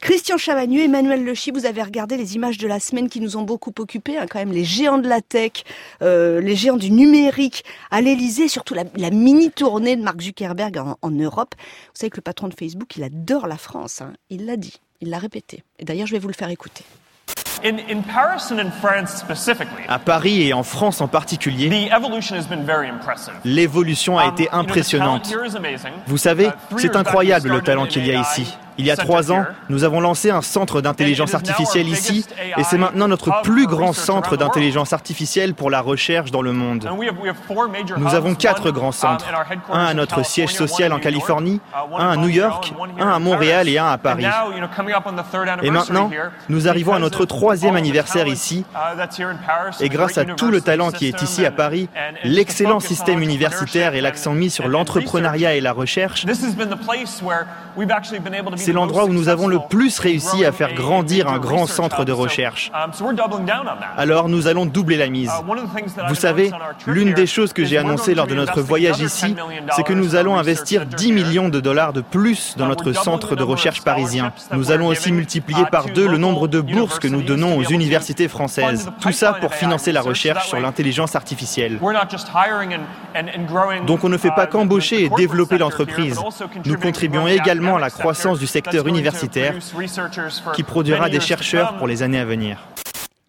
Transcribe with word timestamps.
Christian 0.00 0.38
Chavagneux, 0.38 0.84
Emmanuel 0.84 1.24
Lechy, 1.24 1.50
vous 1.50 1.66
avez 1.66 1.82
regardé 1.82 2.16
les 2.16 2.34
images 2.34 2.56
de 2.56 2.66
la 2.66 2.80
semaine 2.80 3.10
qui 3.10 3.20
nous 3.20 3.36
ont 3.36 3.42
beaucoup 3.42 3.72
occupés, 3.78 4.16
hein, 4.16 4.24
quand 4.28 4.38
même 4.38 4.52
les 4.52 4.64
géants 4.64 4.96
de 4.96 5.08
la 5.08 5.20
tech, 5.20 5.64
euh, 6.00 6.40
les 6.40 6.56
géants 6.56 6.78
du 6.78 6.90
numérique 6.90 7.64
à 7.90 8.00
l'Elysée, 8.00 8.48
surtout 8.48 8.74
la, 8.74 9.10
mini 9.10 9.50
tournée 9.50 9.96
de 9.96 10.02
Mark 10.02 10.20
Zuckerberg 10.22 10.78
en, 11.02 11.10
Europe. 11.10 11.54
Vous 11.58 11.94
savez 11.94 12.10
que 12.10 12.16
le 12.16 12.22
patron 12.22 12.48
de 12.48 12.54
Facebook, 12.58 12.96
il 12.96 13.02
adore 13.02 13.46
la 13.46 13.58
France, 13.58 14.00
hein. 14.00 14.14
il 14.30 14.46
l'a 14.46 14.56
dit, 14.56 14.80
il 15.02 15.10
l'a 15.10 15.18
répété. 15.18 15.64
Et 15.78 15.84
d'ailleurs, 15.84 16.06
je 16.06 16.12
vais 16.12 16.18
vous 16.18 16.28
le 16.28 16.34
faire 16.34 16.48
écouter. 16.48 16.84
À 19.88 19.98
Paris 19.98 20.42
et 20.48 20.52
en 20.54 20.62
France 20.62 21.00
en 21.02 21.08
particulier, 21.08 21.90
l'évolution 23.44 24.18
a 24.18 24.26
été 24.28 24.48
um, 24.50 24.60
impressionnante. 24.60 25.34
Vous 26.06 26.16
savez, 26.16 26.46
uh, 26.46 26.50
c'est 26.78 26.96
incroyable 26.96 27.50
le 27.50 27.60
talent 27.60 27.86
qu'il 27.86 28.06
y 28.06 28.12
a 28.12 28.20
ici. 28.20 28.56
Il 28.78 28.86
y 28.86 28.90
a 28.90 28.96
trois 28.96 29.32
ans, 29.32 29.44
nous 29.68 29.84
avons 29.84 30.00
lancé 30.00 30.30
un 30.30 30.42
centre 30.42 30.80
d'intelligence 30.80 31.34
artificielle 31.34 31.88
ici 31.88 32.24
et 32.56 32.64
c'est 32.64 32.78
maintenant 32.78 33.08
notre 33.08 33.42
plus 33.42 33.66
grand 33.66 33.92
centre 33.92 34.36
d'intelligence 34.36 34.92
artificielle 34.92 35.54
pour 35.54 35.70
la 35.70 35.80
recherche 35.80 36.30
dans 36.30 36.42
le 36.42 36.52
monde. 36.52 36.88
Nous 37.98 38.14
avons 38.14 38.34
quatre 38.34 38.70
grands 38.70 38.92
centres. 38.92 39.26
Un 39.72 39.84
à 39.84 39.94
notre 39.94 40.24
siège 40.24 40.54
social 40.54 40.92
en 40.92 40.98
Californie, 40.98 41.60
un 41.98 42.10
à 42.10 42.16
New 42.16 42.28
York, 42.28 42.72
un 42.98 43.10
à 43.10 43.18
Montréal 43.18 43.68
et 43.68 43.78
un 43.78 43.88
à 43.88 43.98
Paris. 43.98 44.26
Et 45.62 45.70
maintenant, 45.70 46.10
nous 46.48 46.68
arrivons 46.68 46.94
à 46.94 46.98
notre 46.98 47.24
troisième 47.24 47.76
anniversaire 47.76 48.26
ici. 48.26 48.64
et 49.80 49.88
grâce 49.88 50.18
à 50.18 50.24
tout 50.24 50.50
le 50.50 50.60
talent 50.60 50.90
qui 50.90 51.06
est 51.08 51.22
ici 51.22 51.44
à 51.44 51.50
Paris, 51.50 51.88
l'excellent 52.24 52.80
système 52.80 53.22
universitaire 53.22 53.94
et 53.94 54.00
l'accent 54.00 54.32
mis 54.32 54.50
sur 54.50 54.68
l'entrepreneuriat 54.68 55.54
et 55.54 55.60
la 55.60 55.72
recherche, 55.72 56.24
c'est 58.70 58.74
l'endroit 58.74 59.06
où 59.06 59.12
nous 59.12 59.28
avons 59.28 59.48
le 59.48 59.58
plus 59.68 59.98
réussi 59.98 60.44
à 60.44 60.52
faire 60.52 60.74
grandir 60.74 61.26
un 61.26 61.40
grand 61.40 61.66
centre 61.66 62.04
de 62.04 62.12
recherche. 62.12 62.70
Alors 63.96 64.28
nous 64.28 64.46
allons 64.46 64.64
doubler 64.64 64.96
la 64.96 65.08
mise. 65.08 65.32
Vous 66.08 66.14
savez, 66.14 66.52
l'une 66.86 67.12
des 67.12 67.26
choses 67.26 67.52
que 67.52 67.64
j'ai 67.64 67.78
annoncées 67.78 68.14
lors 68.14 68.28
de 68.28 68.36
notre 68.36 68.60
voyage 68.60 69.00
ici, 69.00 69.34
c'est 69.74 69.82
que 69.82 69.92
nous 69.92 70.14
allons 70.14 70.36
investir 70.36 70.86
10 70.86 71.10
millions 71.10 71.48
de 71.48 71.58
dollars 71.58 71.92
de 71.92 72.00
plus 72.00 72.54
dans 72.56 72.66
notre 72.66 72.92
centre 72.92 73.34
de 73.34 73.42
recherche 73.42 73.82
parisien. 73.82 74.32
Nous 74.52 74.70
allons 74.70 74.86
aussi 74.86 75.10
multiplier 75.10 75.64
par 75.72 75.86
deux 75.86 76.06
le 76.06 76.18
nombre 76.18 76.46
de 76.46 76.60
bourses 76.60 77.00
que 77.00 77.08
nous 77.08 77.22
donnons 77.22 77.56
aux 77.56 77.64
universités 77.64 78.28
françaises. 78.28 78.88
Tout 79.00 79.10
ça 79.10 79.32
pour 79.32 79.52
financer 79.52 79.90
la 79.90 80.00
recherche 80.00 80.46
sur 80.46 80.60
l'intelligence 80.60 81.16
artificielle. 81.16 81.80
Donc 83.88 84.04
on 84.04 84.08
ne 84.08 84.16
fait 84.16 84.30
pas 84.30 84.46
qu'embaucher 84.46 85.06
et 85.06 85.08
développer 85.08 85.58
l'entreprise. 85.58 86.20
Nous 86.64 86.78
contribuons 86.78 87.26
également 87.26 87.74
à 87.74 87.80
la 87.80 87.90
croissance 87.90 88.38
du 88.38 88.46
secteur 88.50 88.86
universitaire 88.86 89.54
qui 90.54 90.62
produira 90.62 91.08
des 91.08 91.20
chercheurs 91.20 91.76
pour 91.78 91.86
les 91.86 92.02
années 92.02 92.18
à 92.18 92.24
venir. 92.24 92.58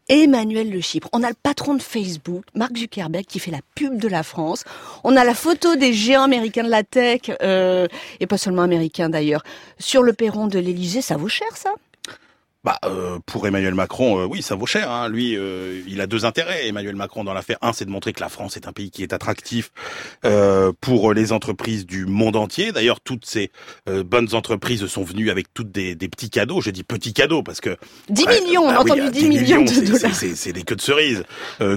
Emmanuel 0.09 0.69
Le 0.69 0.81
Chypre. 0.81 1.07
On 1.13 1.23
a 1.23 1.29
le 1.29 1.35
patron 1.41 1.73
de 1.73 1.81
Facebook, 1.81 2.43
Mark 2.53 2.75
Zuckerberg, 2.75 3.23
qui 3.25 3.39
fait 3.39 3.51
la 3.51 3.61
pub 3.75 3.97
de 3.97 4.09
la 4.09 4.23
France. 4.23 4.65
On 5.05 5.15
a 5.15 5.23
la 5.23 5.33
photo 5.33 5.77
des 5.77 5.93
géants 5.93 6.23
américains 6.23 6.65
de 6.65 6.69
la 6.69 6.83
tech, 6.83 7.31
euh, 7.41 7.87
et 8.19 8.27
pas 8.27 8.37
seulement 8.37 8.63
américains 8.63 9.09
d'ailleurs, 9.09 9.43
sur 9.79 10.03
le 10.03 10.11
perron 10.11 10.47
de 10.47 10.59
l'Élysée. 10.59 11.01
Ça 11.01 11.15
vaut 11.15 11.29
cher, 11.29 11.47
ça? 11.55 11.69
Bah, 12.63 12.77
euh, 12.85 13.17
pour 13.25 13.47
Emmanuel 13.47 13.73
Macron, 13.73 14.19
euh, 14.19 14.25
oui, 14.25 14.43
ça 14.43 14.53
vaut 14.53 14.67
cher. 14.67 14.91
Hein. 14.91 15.09
Lui, 15.09 15.35
euh, 15.35 15.81
il 15.87 15.99
a 15.99 16.05
deux 16.05 16.25
intérêts. 16.25 16.67
Emmanuel 16.67 16.95
Macron 16.95 17.23
dans 17.23 17.33
l'affaire. 17.33 17.57
Un, 17.63 17.73
c'est 17.73 17.85
de 17.85 17.89
montrer 17.89 18.13
que 18.13 18.19
la 18.19 18.29
France 18.29 18.55
est 18.55 18.67
un 18.67 18.71
pays 18.71 18.91
qui 18.91 19.01
est 19.01 19.13
attractif 19.13 19.71
pour 20.79 21.13
les 21.13 21.31
entreprises 21.31 21.85
du 21.85 22.05
monde 22.05 22.35
entier. 22.35 22.71
D'ailleurs, 22.71 23.01
toutes 23.01 23.25
ces 23.25 23.51
bonnes 23.87 24.33
entreprises 24.35 24.85
sont 24.85 25.03
venues 25.03 25.31
avec 25.31 25.53
toutes 25.53 25.71
des, 25.71 25.95
des, 25.95 26.07
petits 26.07 26.29
cadeaux. 26.29 26.61
Je 26.61 26.69
dis 26.69 26.83
petits 26.83 27.13
cadeaux 27.13 27.41
parce 27.41 27.61
que 27.61 27.77
10 28.09 28.27
millions, 28.27 28.63
on 28.63 28.69
a 28.69 28.73
bah 28.73 28.79
entendu 28.81 29.09
10, 29.11 29.27
millions, 29.27 29.61
de 29.63 29.85
dollars. 29.85 30.13
C'est 30.13 30.53
des 30.53 30.63
queues 30.63 30.75
de 30.75 30.81
cerises. 30.81 31.23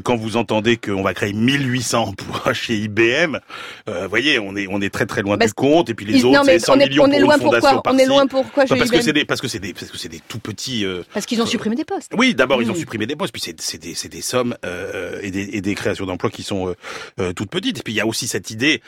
quand 0.02 0.16
vous 0.16 0.36
entendez 0.36 0.76
qu'on 0.76 1.02
va 1.02 1.14
créer 1.14 1.32
1800 1.32 2.08
emplois 2.08 2.52
chez 2.52 2.76
IBM, 2.76 3.38
vous 3.86 4.08
voyez, 4.08 4.38
on 4.38 4.54
est 4.56 4.66
on 4.68 4.80
est 4.80 4.90
très 4.92 5.06
très 5.06 5.22
loin 5.22 5.36
du 5.36 5.52
compte. 5.54 5.88
Et 5.88 5.94
puis 5.94 6.04
les 6.04 6.24
autres, 6.24 6.44
c'est 6.44 6.58
100 6.58 6.76
millions 6.76 7.04
on 7.04 7.10
est, 7.10 7.20
loin 7.20 7.38
pour 7.38 7.54
une 7.54 7.60
fondation 7.60 7.82
On 7.86 7.98
est 7.98 8.06
loin 8.06 8.26
pourquoi 8.26 8.64
bah, 8.66 8.76
parce, 8.78 8.90
que 8.90 9.10
des, 9.10 9.24
parce 9.24 9.40
que 9.40 9.48
c'est 9.48 9.60
des 9.60 9.72
parce 9.72 9.90
que 9.90 9.98
c'est 9.98 10.08
des 10.08 10.20
tout 10.28 10.38
petits 10.38 10.73
euh, 10.82 11.04
Parce 11.12 11.26
qu'ils 11.26 11.40
ont 11.40 11.46
supprimé 11.46 11.76
des 11.76 11.84
postes. 11.84 12.12
Oui, 12.16 12.34
d'abord 12.34 12.60
ils 12.62 12.70
ont 12.70 12.74
mmh. 12.74 12.76
supprimé 12.76 13.06
des 13.06 13.16
postes, 13.16 13.32
puis 13.32 13.42
c'est 13.42 13.78
des, 13.78 13.94
des 14.08 14.20
sommes 14.20 14.56
euh, 14.64 15.20
et, 15.22 15.30
des, 15.30 15.50
et, 15.52 15.60
des, 15.60 15.74
créations 15.74 16.06
d'emplois 16.06 16.30
qui 16.30 16.42
sont 16.42 16.74
euh, 17.20 17.32
toutes 17.32 17.50
petites. 17.50 17.78
Et 17.78 17.82
puis 17.82 17.92
il 17.92 17.96
y 17.96 18.00
a 18.00 18.06
aussi 18.06 18.26
cette 18.26 18.50
idée. 18.50 18.82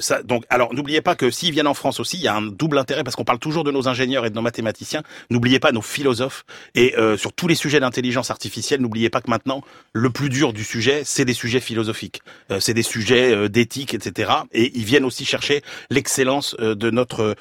ça, 0.00 0.22
donc, 0.22 0.44
alors 0.50 0.74
n'oubliez 0.74 1.00
pas 1.00 1.14
que 1.14 1.30
s'ils 1.30 1.52
viennent 1.52 1.66
en 1.66 1.74
France 1.74 1.98
aussi, 1.98 2.18
il 2.18 2.22
y 2.22 2.28
a 2.28 2.36
un 2.36 2.42
double 2.42 2.78
intérêt 2.78 3.02
parce 3.02 3.16
qu'on 3.16 3.24
parle 3.24 3.38
toujours 3.38 3.64
de 3.64 3.72
nos 3.72 3.88
ingénieurs 3.88 4.26
et 4.26 4.30
de 4.30 4.34
nos 4.34 4.42
mathématiciens. 4.42 5.02
N'oubliez 5.30 5.58
pas 5.58 5.72
nos 5.72 5.82
philosophes 5.82 6.44
et 6.74 6.94
sur 7.16 7.32
tous 7.32 7.48
les 7.48 7.54
sujets 7.54 7.80
d'intelligence 7.80 8.30
artificielle. 8.30 8.80
N'oubliez 8.80 9.10
pas 9.10 9.20
que 9.20 9.30
maintenant 9.30 9.62
le 9.92 10.10
plus 10.10 10.28
dur 10.28 10.52
du 10.52 10.64
sujet, 10.64 11.02
c'est 11.04 11.24
des 11.24 11.32
sujets 11.32 11.60
philosophiques, 11.60 12.22
c'est 12.60 12.74
des 12.74 12.82
sujets 12.82 13.48
d'éthique, 13.48 13.94
etc. 13.94 14.30
Et 14.52 14.70
ils 14.74 14.84
viennent 14.84 15.04
aussi 15.04 15.24
chercher 15.24 15.62
l'excellence 15.90 16.54
de 16.58 16.90
notre 16.90 17.34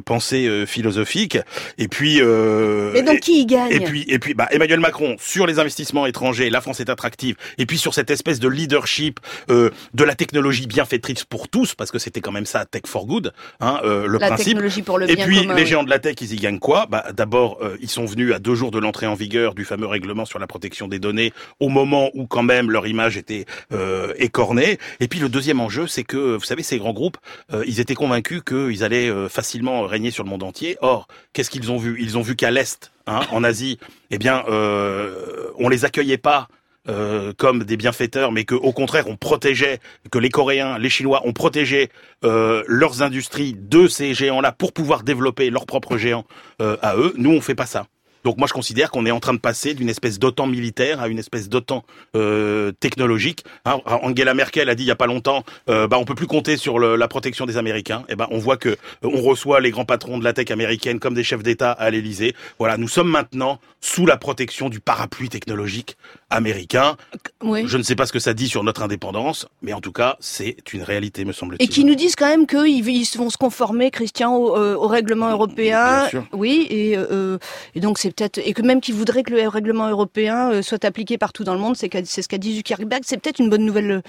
pensée 0.00 0.66
philosophique. 0.66 1.38
Et 1.76 1.88
puis. 1.88 2.16
Et 2.18 3.02
donc 3.02 3.20
qui 3.28 3.40
y 3.40 3.46
gagne 3.46 3.72
Et 3.72 3.80
puis, 3.80 4.04
et 4.08 4.18
puis, 4.18 4.34
bah, 4.34 4.48
Emmanuel 4.50 4.80
Macron 4.80 5.16
sur 5.18 5.46
les 5.46 5.58
investissements 5.58 6.06
étrangers, 6.06 6.50
la 6.50 6.60
France 6.60 6.80
est 6.80 6.88
attractive. 6.88 7.36
Et 7.58 7.66
puis 7.66 7.78
sur 7.78 7.94
cette 7.94 8.10
espèce 8.10 8.40
de 8.40 8.48
leadership 8.48 9.20
euh, 9.50 9.70
de 9.94 10.04
la 10.04 10.14
technologie 10.14 10.66
bienfaitrice 10.66 11.24
pour 11.24 11.48
tous, 11.48 11.74
parce 11.74 11.90
que 11.90 11.98
c'était 11.98 12.20
quand 12.20 12.32
même 12.32 12.46
ça 12.46 12.64
Tech 12.64 12.82
for 12.86 13.06
Good, 13.06 13.32
hein, 13.60 13.80
euh, 13.84 14.06
le 14.06 14.18
la 14.18 14.28
principe. 14.28 14.46
Technologie 14.46 14.82
pour 14.82 14.98
le 14.98 15.10
et 15.10 15.16
bien 15.16 15.26
puis 15.26 15.46
les 15.54 15.66
géants 15.66 15.84
de 15.84 15.90
la 15.90 15.98
tech, 15.98 16.16
ils 16.20 16.32
y 16.32 16.36
gagnent 16.36 16.58
quoi? 16.58 16.86
Bah 16.86 17.06
d'abord, 17.14 17.58
euh, 17.62 17.76
ils 17.80 17.90
sont 17.90 18.04
venus 18.04 18.32
à 18.32 18.38
deux 18.38 18.54
jours 18.54 18.70
de 18.70 18.78
l'entrée 18.78 19.06
en 19.06 19.14
vigueur 19.14 19.54
du 19.54 19.64
fameux 19.64 19.86
règlement 19.86 20.24
sur 20.24 20.38
la 20.38 20.46
protection 20.46 20.88
des 20.88 20.98
données, 20.98 21.32
au 21.60 21.68
moment 21.68 22.10
où 22.14 22.26
quand 22.26 22.42
même 22.42 22.70
leur 22.70 22.86
image 22.86 23.16
était 23.16 23.44
euh, 23.72 24.12
écornée. 24.16 24.78
Et 25.00 25.08
puis 25.08 25.20
le 25.20 25.28
deuxième 25.28 25.60
enjeu, 25.60 25.86
c'est 25.86 26.04
que 26.04 26.36
vous 26.36 26.44
savez, 26.44 26.62
ces 26.62 26.78
grands 26.78 26.92
groupes, 26.92 27.18
euh, 27.52 27.64
ils 27.66 27.80
étaient 27.80 27.94
convaincus 27.94 28.42
qu'ils 28.46 28.84
allaient 28.84 29.10
facilement 29.28 29.82
régner 29.82 30.10
sur 30.10 30.24
le 30.24 30.30
monde 30.30 30.42
entier. 30.42 30.76
Or, 30.80 31.08
qu'est-ce 31.32 31.50
qu'ils 31.50 31.70
ont 31.70 31.78
vu? 31.78 31.96
Ils 32.00 32.16
ont 32.18 32.22
vu 32.22 32.36
qu'à 32.36 32.50
l'est 32.50 32.90
Hein, 33.08 33.20
en 33.32 33.42
Asie, 33.42 33.78
eh 34.10 34.18
bien, 34.18 34.44
euh, 34.48 35.50
on 35.58 35.70
les 35.70 35.86
accueillait 35.86 36.18
pas 36.18 36.48
euh, 36.88 37.32
comme 37.36 37.64
des 37.64 37.78
bienfaiteurs, 37.78 38.32
mais 38.32 38.44
que 38.44 38.54
au 38.54 38.72
contraire 38.72 39.08
on 39.08 39.16
protégeait, 39.16 39.80
que 40.10 40.18
les 40.18 40.28
Coréens, 40.28 40.78
les 40.78 40.90
Chinois 40.90 41.22
ont 41.24 41.32
protégé 41.32 41.88
euh, 42.24 42.62
leurs 42.66 43.00
industries 43.00 43.54
de 43.58 43.88
ces 43.88 44.12
géants-là 44.12 44.52
pour 44.52 44.74
pouvoir 44.74 45.04
développer 45.04 45.48
leurs 45.48 45.64
propres 45.64 45.96
géants 45.96 46.26
à 46.60 46.96
eux. 46.96 47.14
Nous, 47.16 47.30
on 47.30 47.40
fait 47.40 47.54
pas 47.54 47.66
ça. 47.66 47.86
Donc 48.24 48.38
moi 48.38 48.46
je 48.46 48.52
considère 48.52 48.90
qu'on 48.90 49.06
est 49.06 49.10
en 49.10 49.20
train 49.20 49.34
de 49.34 49.38
passer 49.38 49.74
d'une 49.74 49.88
espèce 49.88 50.18
d'OTAN 50.18 50.46
militaire 50.46 51.00
à 51.00 51.08
une 51.08 51.18
espèce 51.18 51.48
d'OTAN 51.48 51.84
euh, 52.16 52.72
technologique. 52.80 53.44
Hein, 53.64 53.80
Angela 53.86 54.34
Merkel 54.34 54.68
a 54.68 54.74
dit 54.74 54.84
il 54.84 54.86
y 54.86 54.90
a 54.92 54.96
pas 54.96 55.06
longtemps, 55.06 55.44
euh, 55.68 55.86
bah 55.86 55.98
on 55.98 56.04
peut 56.04 56.14
plus 56.14 56.26
compter 56.26 56.56
sur 56.56 56.78
la 56.78 57.08
protection 57.08 57.46
des 57.46 57.56
Américains. 57.56 58.04
Et 58.08 58.12
eh 58.12 58.16
ben 58.16 58.26
on 58.30 58.38
voit 58.38 58.56
que 58.56 58.70
euh, 58.70 58.76
on 59.02 59.22
reçoit 59.22 59.60
les 59.60 59.70
grands 59.70 59.84
patrons 59.84 60.18
de 60.18 60.24
la 60.24 60.32
tech 60.32 60.50
américaine 60.50 60.98
comme 60.98 61.14
des 61.14 61.24
chefs 61.24 61.42
d'État 61.42 61.72
à 61.72 61.90
l'Élysée. 61.90 62.34
Voilà, 62.58 62.76
nous 62.76 62.88
sommes 62.88 63.10
maintenant 63.10 63.60
sous 63.80 64.06
la 64.06 64.16
protection 64.16 64.68
du 64.68 64.80
parapluie 64.80 65.28
technologique 65.28 65.96
américain. 66.30 66.96
Oui. 67.42 67.64
Je 67.66 67.78
ne 67.78 67.82
sais 67.82 67.94
pas 67.94 68.06
ce 68.06 68.12
que 68.12 68.18
ça 68.18 68.34
dit 68.34 68.48
sur 68.48 68.62
notre 68.64 68.82
indépendance, 68.82 69.46
mais 69.62 69.72
en 69.72 69.80
tout 69.80 69.92
cas 69.92 70.16
c'est 70.20 70.56
une 70.72 70.82
réalité 70.82 71.24
me 71.24 71.32
semble-t-il. 71.32 71.64
Et 71.64 71.68
qui 71.68 71.84
nous 71.84 71.94
disent 71.94 72.16
quand 72.16 72.28
même 72.28 72.46
qu'ils 72.46 72.84
vont 73.16 73.30
se 73.30 73.36
conformer, 73.36 73.90
Christian, 73.90 74.36
au, 74.36 74.56
euh, 74.56 74.74
au 74.76 74.86
règlement 74.88 75.30
européen. 75.30 76.00
Bien 76.00 76.08
sûr. 76.08 76.24
Oui, 76.32 76.66
et, 76.70 76.96
euh, 76.96 77.38
et 77.74 77.80
donc 77.80 77.98
c'est 77.98 78.14
peut-être 78.14 78.38
et 78.38 78.52
que 78.52 78.62
même 78.62 78.80
qu'ils 78.80 78.94
voudraient 78.94 79.22
que 79.22 79.32
le 79.32 79.48
règlement 79.48 79.88
européen 79.88 80.52
euh, 80.52 80.62
soit 80.62 80.84
appliqué 80.84 81.18
partout 81.18 81.44
dans 81.44 81.54
le 81.54 81.60
monde, 81.60 81.76
c'est 81.76 81.88
ce 81.88 82.28
qu'a 82.28 82.38
dit 82.38 82.56
Zuckerberg. 82.56 83.02
C'est 83.04 83.18
peut-être 83.18 83.38
une 83.38 83.50
bonne 83.50 83.64
nouvelle 83.64 84.02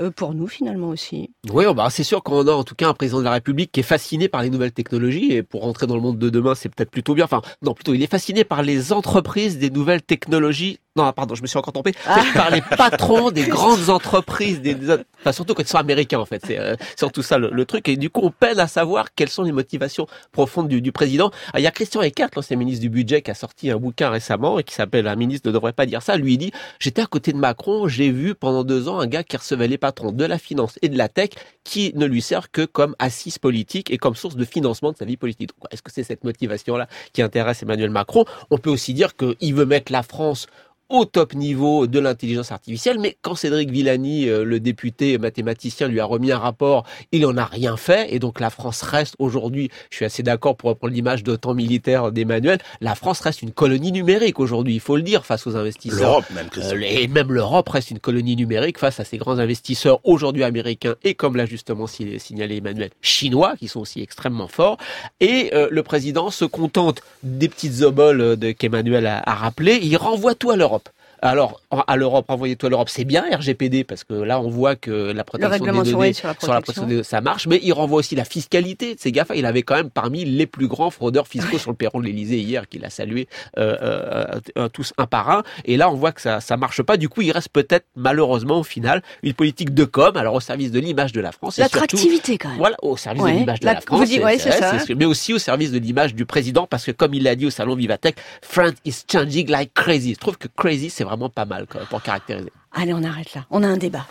euh, 0.00 0.10
pour 0.10 0.34
nous 0.34 0.46
finalement 0.46 0.88
aussi. 0.88 1.30
Oui, 1.50 1.64
bah 1.74 1.88
c'est 1.90 2.04
sûr 2.04 2.22
qu'on 2.22 2.46
a 2.46 2.52
en 2.52 2.64
tout 2.64 2.74
cas 2.74 2.88
un 2.88 2.94
président 2.94 3.18
de 3.18 3.24
la 3.24 3.32
République 3.32 3.72
qui 3.72 3.80
est 3.80 3.84
fasciné 3.84 4.28
par 4.28 4.42
les 4.42 4.50
nouvelles 4.50 4.72
technologies 4.72 5.32
et 5.32 5.42
pour 5.42 5.62
rentrer 5.62 5.86
dans 5.86 5.96
le 5.96 6.02
monde 6.02 6.18
de 6.18 6.30
demain, 6.30 6.54
c'est 6.54 6.68
peut-être 6.68 6.90
plutôt 6.90 7.14
bien. 7.14 7.24
Enfin, 7.24 7.42
non, 7.62 7.74
plutôt 7.74 7.94
il 7.94 8.02
est 8.02 8.10
fasciné 8.10 8.44
par 8.44 8.62
les 8.62 8.92
entreprises 8.92 9.58
des 9.58 9.70
nouvelles 9.70 10.02
technologies 10.02 10.78
non, 10.96 11.12
pardon, 11.12 11.34
je 11.34 11.42
me 11.42 11.46
suis 11.46 11.58
encore 11.58 11.65
Ah. 12.06 12.22
Par 12.34 12.50
les 12.50 12.60
patrons 12.76 13.30
des 13.30 13.44
grandes 13.44 13.90
entreprises, 13.90 14.60
des, 14.60 14.76
enfin 15.20 15.32
surtout 15.32 15.54
quand 15.54 15.62
ils 15.62 15.68
sont 15.68 15.78
américains 15.78 16.18
en 16.18 16.26
fait. 16.26 16.42
C'est 16.44 16.58
euh, 16.58 16.76
surtout 16.96 17.22
ça 17.22 17.38
le, 17.38 17.64
truc. 17.64 17.88
Et 17.88 17.96
du 17.96 18.10
coup, 18.10 18.20
on 18.22 18.30
peine 18.30 18.58
à 18.58 18.68
savoir 18.68 19.14
quelles 19.14 19.28
sont 19.28 19.42
les 19.42 19.52
motivations 19.52 20.06
profondes 20.32 20.68
du, 20.68 20.80
du 20.80 20.92
président. 20.92 21.30
Ah, 21.52 21.60
il 21.60 21.62
y 21.62 21.66
a 21.66 21.70
Christian 21.70 22.02
Eckert, 22.02 22.30
l'ancien 22.36 22.56
ministre 22.56 22.80
du 22.80 22.90
budget, 22.90 23.22
qui 23.22 23.30
a 23.30 23.34
sorti 23.34 23.70
un 23.70 23.76
bouquin 23.76 24.10
récemment 24.10 24.58
et 24.58 24.64
qui 24.64 24.74
s'appelle 24.74 25.06
Un 25.08 25.16
ministre 25.16 25.48
ne 25.48 25.52
devrait 25.52 25.72
pas 25.72 25.86
dire 25.86 26.02
ça. 26.02 26.16
Lui 26.16 26.34
il 26.34 26.38
dit 26.38 26.52
j'étais 26.78 27.02
à 27.02 27.06
côté 27.06 27.32
de 27.32 27.38
Macron, 27.38 27.88
j'ai 27.88 28.10
vu 28.10 28.34
pendant 28.34 28.64
deux 28.64 28.88
ans 28.88 28.98
un 29.00 29.06
gars 29.06 29.24
qui 29.24 29.36
recevait 29.36 29.68
les 29.68 29.78
patrons 29.78 30.12
de 30.12 30.24
la 30.24 30.38
finance 30.38 30.78
et 30.82 30.88
de 30.88 30.98
la 30.98 31.08
tech 31.08 31.30
qui 31.64 31.92
ne 31.94 32.06
lui 32.06 32.22
sert 32.22 32.50
que 32.50 32.64
comme 32.64 32.94
assise 32.98 33.38
politique 33.38 33.90
et 33.90 33.98
comme 33.98 34.14
source 34.14 34.36
de 34.36 34.44
financement 34.44 34.92
de 34.92 34.96
sa 34.96 35.04
vie 35.04 35.16
politique. 35.16 35.50
Est-ce 35.70 35.82
que 35.82 35.90
c'est 35.90 36.04
cette 36.04 36.24
motivation 36.24 36.76
là 36.76 36.88
qui 37.12 37.22
intéresse 37.22 37.62
Emmanuel 37.62 37.90
Macron? 37.90 38.24
On 38.50 38.58
peut 38.58 38.70
aussi 38.70 38.94
dire 38.94 39.16
qu'il 39.16 39.54
veut 39.54 39.66
mettre 39.66 39.92
la 39.92 40.02
France 40.02 40.46
au 40.88 41.04
top 41.04 41.34
niveau 41.34 41.86
de 41.86 41.98
l'intelligence 41.98 42.52
artificielle, 42.52 42.98
mais 43.00 43.16
quand 43.20 43.34
Cédric 43.34 43.70
Villani, 43.70 44.28
euh, 44.28 44.44
le 44.44 44.60
député 44.60 45.18
mathématicien, 45.18 45.88
lui 45.88 45.98
a 45.98 46.04
remis 46.04 46.30
un 46.30 46.38
rapport, 46.38 46.84
il 47.10 47.22
n'en 47.22 47.36
a 47.36 47.44
rien 47.44 47.76
fait, 47.76 48.14
et 48.14 48.18
donc 48.20 48.38
la 48.38 48.50
France 48.50 48.82
reste 48.82 49.16
aujourd'hui, 49.18 49.70
je 49.90 49.96
suis 49.96 50.04
assez 50.04 50.22
d'accord 50.22 50.56
pour 50.56 50.68
reprendre 50.68 50.94
l'image 50.94 51.24
de 51.24 51.34
temps 51.34 51.54
militaire 51.54 52.12
d'Emmanuel, 52.12 52.58
la 52.80 52.94
France 52.94 53.20
reste 53.20 53.42
une 53.42 53.50
colonie 53.50 53.90
numérique 53.90 54.38
aujourd'hui, 54.38 54.74
il 54.74 54.80
faut 54.80 54.96
le 54.96 55.02
dire, 55.02 55.26
face 55.26 55.46
aux 55.46 55.56
investisseurs. 55.56 56.00
L'Europe 56.00 56.24
même, 56.32 56.48
euh, 56.58 56.80
Et 56.80 57.08
même 57.08 57.32
l'Europe 57.32 57.68
reste 57.68 57.90
une 57.90 57.98
colonie 57.98 58.36
numérique 58.36 58.78
face 58.78 59.00
à 59.00 59.04
ces 59.04 59.18
grands 59.18 59.38
investisseurs 59.38 59.98
aujourd'hui 60.04 60.44
américains, 60.44 60.94
et 61.02 61.14
comme 61.14 61.34
l'a 61.36 61.46
justement 61.46 61.86
signalé 61.86 62.58
Emmanuel, 62.58 62.90
chinois, 63.00 63.54
qui 63.58 63.66
sont 63.66 63.80
aussi 63.80 64.02
extrêmement 64.02 64.48
forts, 64.48 64.78
et 65.18 65.50
euh, 65.52 65.68
le 65.70 65.82
président 65.82 66.30
se 66.30 66.44
contente 66.44 67.02
des 67.24 67.48
petites 67.48 67.82
oboles 67.82 68.36
qu'Emmanuel 68.58 69.06
a, 69.06 69.22
a 69.26 69.34
rappelé, 69.34 69.80
il 69.82 69.96
renvoie 69.96 70.36
tout 70.36 70.50
à 70.50 70.56
l'Europe. 70.56 70.75
Alors, 71.26 71.60
à 71.88 71.96
l'Europe, 71.96 72.26
envoyez-toi 72.28 72.68
à 72.68 72.70
l'Europe, 72.70 72.88
c'est 72.88 73.04
bien 73.04 73.24
RGPD 73.30 73.82
parce 73.82 74.04
que 74.04 74.14
là, 74.14 74.40
on 74.40 74.48
voit 74.48 74.76
que 74.76 74.90
la 74.90 75.24
protection 75.24 75.64
des 75.82 75.90
données 75.90 76.12
sur 76.12 76.28
la 76.28 76.34
protection, 76.34 77.02
ça 77.02 77.20
marche, 77.20 77.48
mais 77.48 77.58
il 77.62 77.72
renvoie 77.72 77.98
aussi 77.98 78.14
la 78.14 78.24
fiscalité 78.24 78.94
de 78.94 79.00
ces 79.00 79.10
GAFA. 79.10 79.34
Il 79.34 79.44
avait 79.44 79.62
quand 79.62 79.74
même 79.74 79.90
parmi 79.90 80.24
les 80.24 80.46
plus 80.46 80.68
grands 80.68 80.90
fraudeurs 80.90 81.26
fiscaux 81.26 81.58
sur 81.58 81.70
le 81.70 81.76
perron 81.76 81.98
de 82.00 82.06
l'Elysée 82.06 82.38
hier, 82.38 82.68
qu'il 82.68 82.84
a 82.84 82.90
salué 82.90 83.26
euh, 83.58 83.76
euh, 83.82 84.40
euh, 84.56 84.68
tous 84.68 84.92
un 84.98 85.06
par 85.06 85.30
un. 85.30 85.42
Et 85.64 85.76
là, 85.76 85.90
on 85.90 85.94
voit 85.94 86.12
que 86.12 86.20
ça 86.20 86.40
ça 86.40 86.56
marche 86.56 86.82
pas. 86.82 86.96
Du 86.96 87.08
coup, 87.08 87.22
il 87.22 87.32
reste 87.32 87.48
peut-être 87.48 87.86
malheureusement 87.96 88.60
au 88.60 88.64
final 88.64 89.02
une 89.24 89.34
politique 89.34 89.74
de 89.74 89.84
com, 89.84 90.16
alors 90.16 90.34
au 90.34 90.40
service 90.40 90.70
de 90.70 90.78
l'image 90.78 91.10
de 91.10 91.20
la 91.20 91.32
France. 91.32 91.58
L'attractivité 91.58 92.38
quand 92.38 92.50
même. 92.50 92.58
Voilà, 92.58 92.76
au 92.82 92.96
service 92.96 93.24
de 93.24 93.28
l'image 93.30 93.60
de 93.60 93.66
la, 93.66 93.80
France. 93.80 93.98
Vous 93.98 94.06
dites, 94.06 94.22
ouais, 94.22 94.38
c'est 94.38 94.52
ça. 94.52 94.76
Mais 94.96 95.04
aussi 95.04 95.32
au 95.34 95.38
service 95.38 95.72
de 95.72 95.78
l'image 95.78 96.14
du 96.14 96.24
président, 96.24 96.68
parce 96.68 96.84
que 96.84 96.92
comme 96.92 97.14
il 97.14 97.24
l'a 97.24 97.34
dit 97.34 97.46
au 97.46 97.50
salon 97.50 97.74
Vivatech, 97.74 98.14
France 98.42 98.74
is 98.84 99.02
changing 99.10 99.50
like 99.50 99.74
crazy. 99.74 100.14
Je 100.14 100.20
trouve 100.20 100.38
que 100.38 100.46
crazy, 100.54 100.88
c'est 100.88 101.02
vraiment 101.02 101.15
pas 101.28 101.44
mal 101.44 101.66
pour 101.90 102.02
caractériser. 102.02 102.52
Allez, 102.72 102.94
on 102.94 103.02
arrête 103.02 103.34
là. 103.34 103.44
On 103.50 103.62
a 103.62 103.66
un 103.66 103.76
débat. 103.76 104.06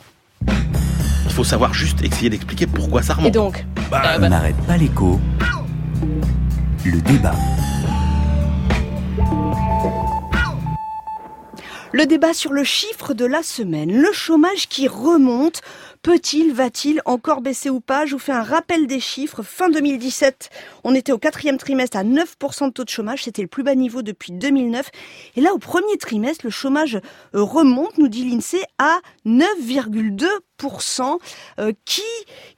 Il 0.48 1.32
faut 1.32 1.44
savoir 1.44 1.74
juste 1.74 2.02
essayer 2.02 2.30
d'expliquer 2.30 2.68
pourquoi 2.68 3.02
ça 3.02 3.14
remonte. 3.14 3.28
Et 3.28 3.32
donc 3.32 3.66
bah, 3.92 4.02
On 4.18 4.30
n'arrête 4.30 4.58
pas 4.68 4.78
l'écho. 4.78 5.20
Le 6.86 7.02
débat. 7.02 7.36
Le 11.92 12.06
débat 12.06 12.34
sur 12.34 12.52
le 12.52 12.64
chiffre 12.66 13.14
de 13.14 13.26
la 13.26 13.42
semaine, 13.42 13.90
le 13.90 14.12
chômage 14.12 14.68
qui 14.68 14.88
remonte. 14.88 15.62
Peut-il, 16.06 16.54
va-t-il 16.54 17.02
encore 17.06 17.42
baisser 17.42 17.72
ou 17.72 17.80
pas? 17.80 18.06
Je 18.06 18.12
vous 18.12 18.20
fais 18.20 18.32
un 18.32 18.44
rappel 18.44 18.86
des 18.86 19.00
chiffres. 19.00 19.42
Fin 19.42 19.70
2017, 19.70 20.52
on 20.84 20.94
était 20.94 21.12
au 21.12 21.18
quatrième 21.18 21.58
trimestre 21.58 21.98
à 21.98 22.04
9% 22.04 22.68
de 22.68 22.70
taux 22.70 22.84
de 22.84 22.90
chômage. 22.90 23.24
C'était 23.24 23.42
le 23.42 23.48
plus 23.48 23.64
bas 23.64 23.74
niveau 23.74 24.04
depuis 24.04 24.32
2009. 24.32 24.92
Et 25.36 25.42
là, 25.42 25.52
au 25.52 25.58
premier 25.58 25.98
trimestre, 25.98 26.46
le 26.46 26.52
chômage 26.52 26.98
euh, 27.34 27.42
remonte, 27.42 27.98
nous 27.98 28.08
dit 28.08 28.24
l'INSEE, 28.24 28.62
à 28.78 29.00
9,2%. 29.26 31.18
Euh, 31.58 31.74
qui, 31.86 32.04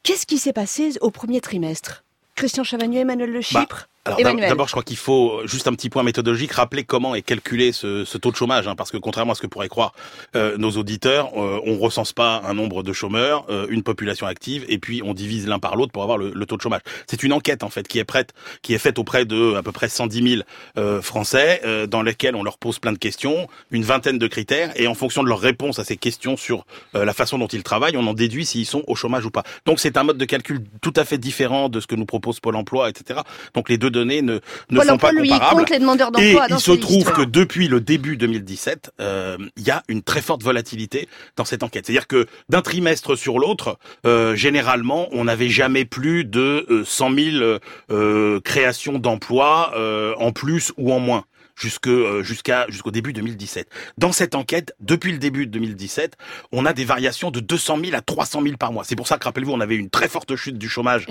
qu'est-ce 0.03 0.25
qui 0.25 0.39
s'est 0.39 0.51
passé 0.51 0.97
au 0.99 1.09
premier 1.09 1.39
trimestre? 1.39 2.03
Christian 2.35 2.65
Chavagneux, 2.65 2.99
Emmanuel 2.99 3.31
Le 3.31 3.39
bah, 3.53 3.65
Chypre 4.15 4.35
D'abord, 4.47 4.67
je 4.67 4.71
crois 4.71 4.83
qu'il 4.83 4.97
faut 4.97 5.41
juste 5.45 5.67
un 5.67 5.73
petit 5.73 5.89
point 5.89 6.03
méthodologique 6.03 6.51
rappeler 6.53 6.83
comment 6.83 7.15
est 7.15 7.21
calculé 7.21 7.71
ce, 7.71 8.05
ce 8.05 8.17
taux 8.17 8.31
de 8.31 8.35
chômage, 8.35 8.67
hein, 8.67 8.75
parce 8.75 8.91
que 8.91 8.97
contrairement 8.97 9.33
à 9.33 9.35
ce 9.35 9.41
que 9.41 9.47
pourraient 9.47 9.67
croire 9.67 9.93
euh, 10.35 10.57
nos 10.57 10.71
auditeurs, 10.71 11.31
euh, 11.37 11.59
on 11.65 11.77
recense 11.77 12.13
pas 12.13 12.41
un 12.45 12.53
nombre 12.53 12.83
de 12.83 12.93
chômeurs, 12.93 13.45
euh, 13.49 13.67
une 13.69 13.83
population 13.83 14.27
active, 14.27 14.65
et 14.69 14.77
puis 14.77 15.01
on 15.03 15.13
divise 15.13 15.47
l'un 15.47 15.59
par 15.59 15.75
l'autre 15.75 15.91
pour 15.91 16.03
avoir 16.03 16.17
le, 16.17 16.31
le, 16.33 16.45
taux 16.45 16.57
de 16.57 16.61
chômage. 16.61 16.81
C'est 17.07 17.23
une 17.23 17.33
enquête 17.33 17.63
en 17.63 17.69
fait 17.69 17.87
qui 17.87 17.99
est 17.99 18.03
prête, 18.03 18.33
qui 18.61 18.73
est 18.73 18.77
faite 18.77 18.99
auprès 18.99 19.25
de 19.25 19.55
à 19.55 19.63
peu 19.63 19.71
près 19.71 19.89
110 19.89 20.29
000 20.29 20.41
euh, 20.77 21.01
Français, 21.01 21.61
euh, 21.65 21.87
dans 21.87 22.01
lesquels 22.01 22.35
on 22.35 22.43
leur 22.43 22.57
pose 22.57 22.79
plein 22.79 22.91
de 22.91 22.97
questions, 22.97 23.47
une 23.71 23.83
vingtaine 23.83 24.17
de 24.17 24.27
critères, 24.27 24.71
et 24.75 24.87
en 24.87 24.93
fonction 24.93 25.23
de 25.23 25.29
leurs 25.29 25.39
réponses 25.39 25.79
à 25.79 25.83
ces 25.83 25.97
questions 25.97 26.37
sur 26.37 26.65
la 26.93 27.13
façon 27.13 27.37
dont 27.37 27.47
ils 27.47 27.63
travaillent, 27.63 27.97
on 27.97 28.07
en 28.07 28.13
déduit 28.13 28.45
s'ils 28.45 28.65
sont 28.65 28.83
au 28.87 28.95
chômage 28.95 29.25
ou 29.25 29.31
pas. 29.31 29.43
Donc 29.65 29.79
c'est 29.79 29.97
un 29.97 30.03
mode 30.03 30.17
de 30.17 30.25
calcul 30.25 30.63
tout 30.81 30.93
à 30.95 31.05
fait 31.05 31.17
différent 31.17 31.69
de 31.69 31.79
ce 31.79 31.87
que 31.87 31.95
nous 31.95 32.05
propose 32.05 32.39
Pôle 32.39 32.55
Emploi, 32.55 32.89
etc. 32.89 33.21
Donc 33.53 33.69
les 33.69 33.77
deux 33.77 33.89
données 33.97 34.21
ne 34.21 34.39
ne 34.69 34.81
sont 34.81 34.97
pas 34.97 35.11
lui, 35.11 35.29
comparables. 35.29 35.65
les 35.69 35.79
demandeurs 35.79 36.11
et 36.19 36.35
il 36.49 36.59
se 36.59 36.71
trouve 36.71 37.11
que 37.11 37.21
depuis 37.21 37.67
le 37.67 37.81
début 37.81 38.17
2017, 38.17 38.91
euh, 38.99 39.37
il 39.55 39.63
y 39.63 39.71
a 39.71 39.83
une 39.87 40.01
très 40.01 40.21
forte 40.21 40.43
volatilité 40.43 41.07
dans 41.35 41.45
cette 41.45 41.63
enquête. 41.63 41.85
C'est-à-dire 41.85 42.07
que 42.07 42.27
d'un 42.49 42.61
trimestre 42.61 43.17
sur 43.17 43.39
l'autre, 43.39 43.77
euh, 44.05 44.35
généralement, 44.35 45.07
on 45.11 45.25
n'avait 45.25 45.49
jamais 45.49 45.85
plus 45.85 46.25
de 46.25 46.65
euh, 46.69 46.83
100 46.85 47.15
000 47.15 47.59
euh, 47.91 48.39
créations 48.41 48.99
d'emplois 48.99 49.71
euh, 49.75 50.13
en 50.17 50.31
plus 50.31 50.71
ou 50.77 50.93
en 50.93 50.99
moins 50.99 51.25
jusque 51.57 51.87
euh, 51.87 52.23
jusqu'à 52.23 52.65
jusqu'au 52.69 52.91
début 52.91 53.13
2017. 53.13 53.67
Dans 53.97 54.11
cette 54.11 54.35
enquête, 54.35 54.75
depuis 54.79 55.11
le 55.11 55.17
début 55.17 55.47
de 55.47 55.51
2017, 55.51 56.15
on 56.51 56.65
a 56.65 56.73
des 56.73 56.85
variations 56.85 57.31
de 57.31 57.39
200 57.39 57.79
000 57.83 57.95
à 57.95 58.01
300 58.01 58.41
000 58.43 58.57
par 58.57 58.71
mois. 58.71 58.83
C'est 58.83 58.95
pour 58.95 59.07
ça 59.07 59.17
que 59.17 59.25
rappelez-vous, 59.25 59.51
on 59.51 59.59
avait 59.59 59.75
une 59.75 59.89
très 59.89 60.07
forte 60.07 60.35
chute 60.35 60.57
du 60.57 60.69
chômage 60.69 61.07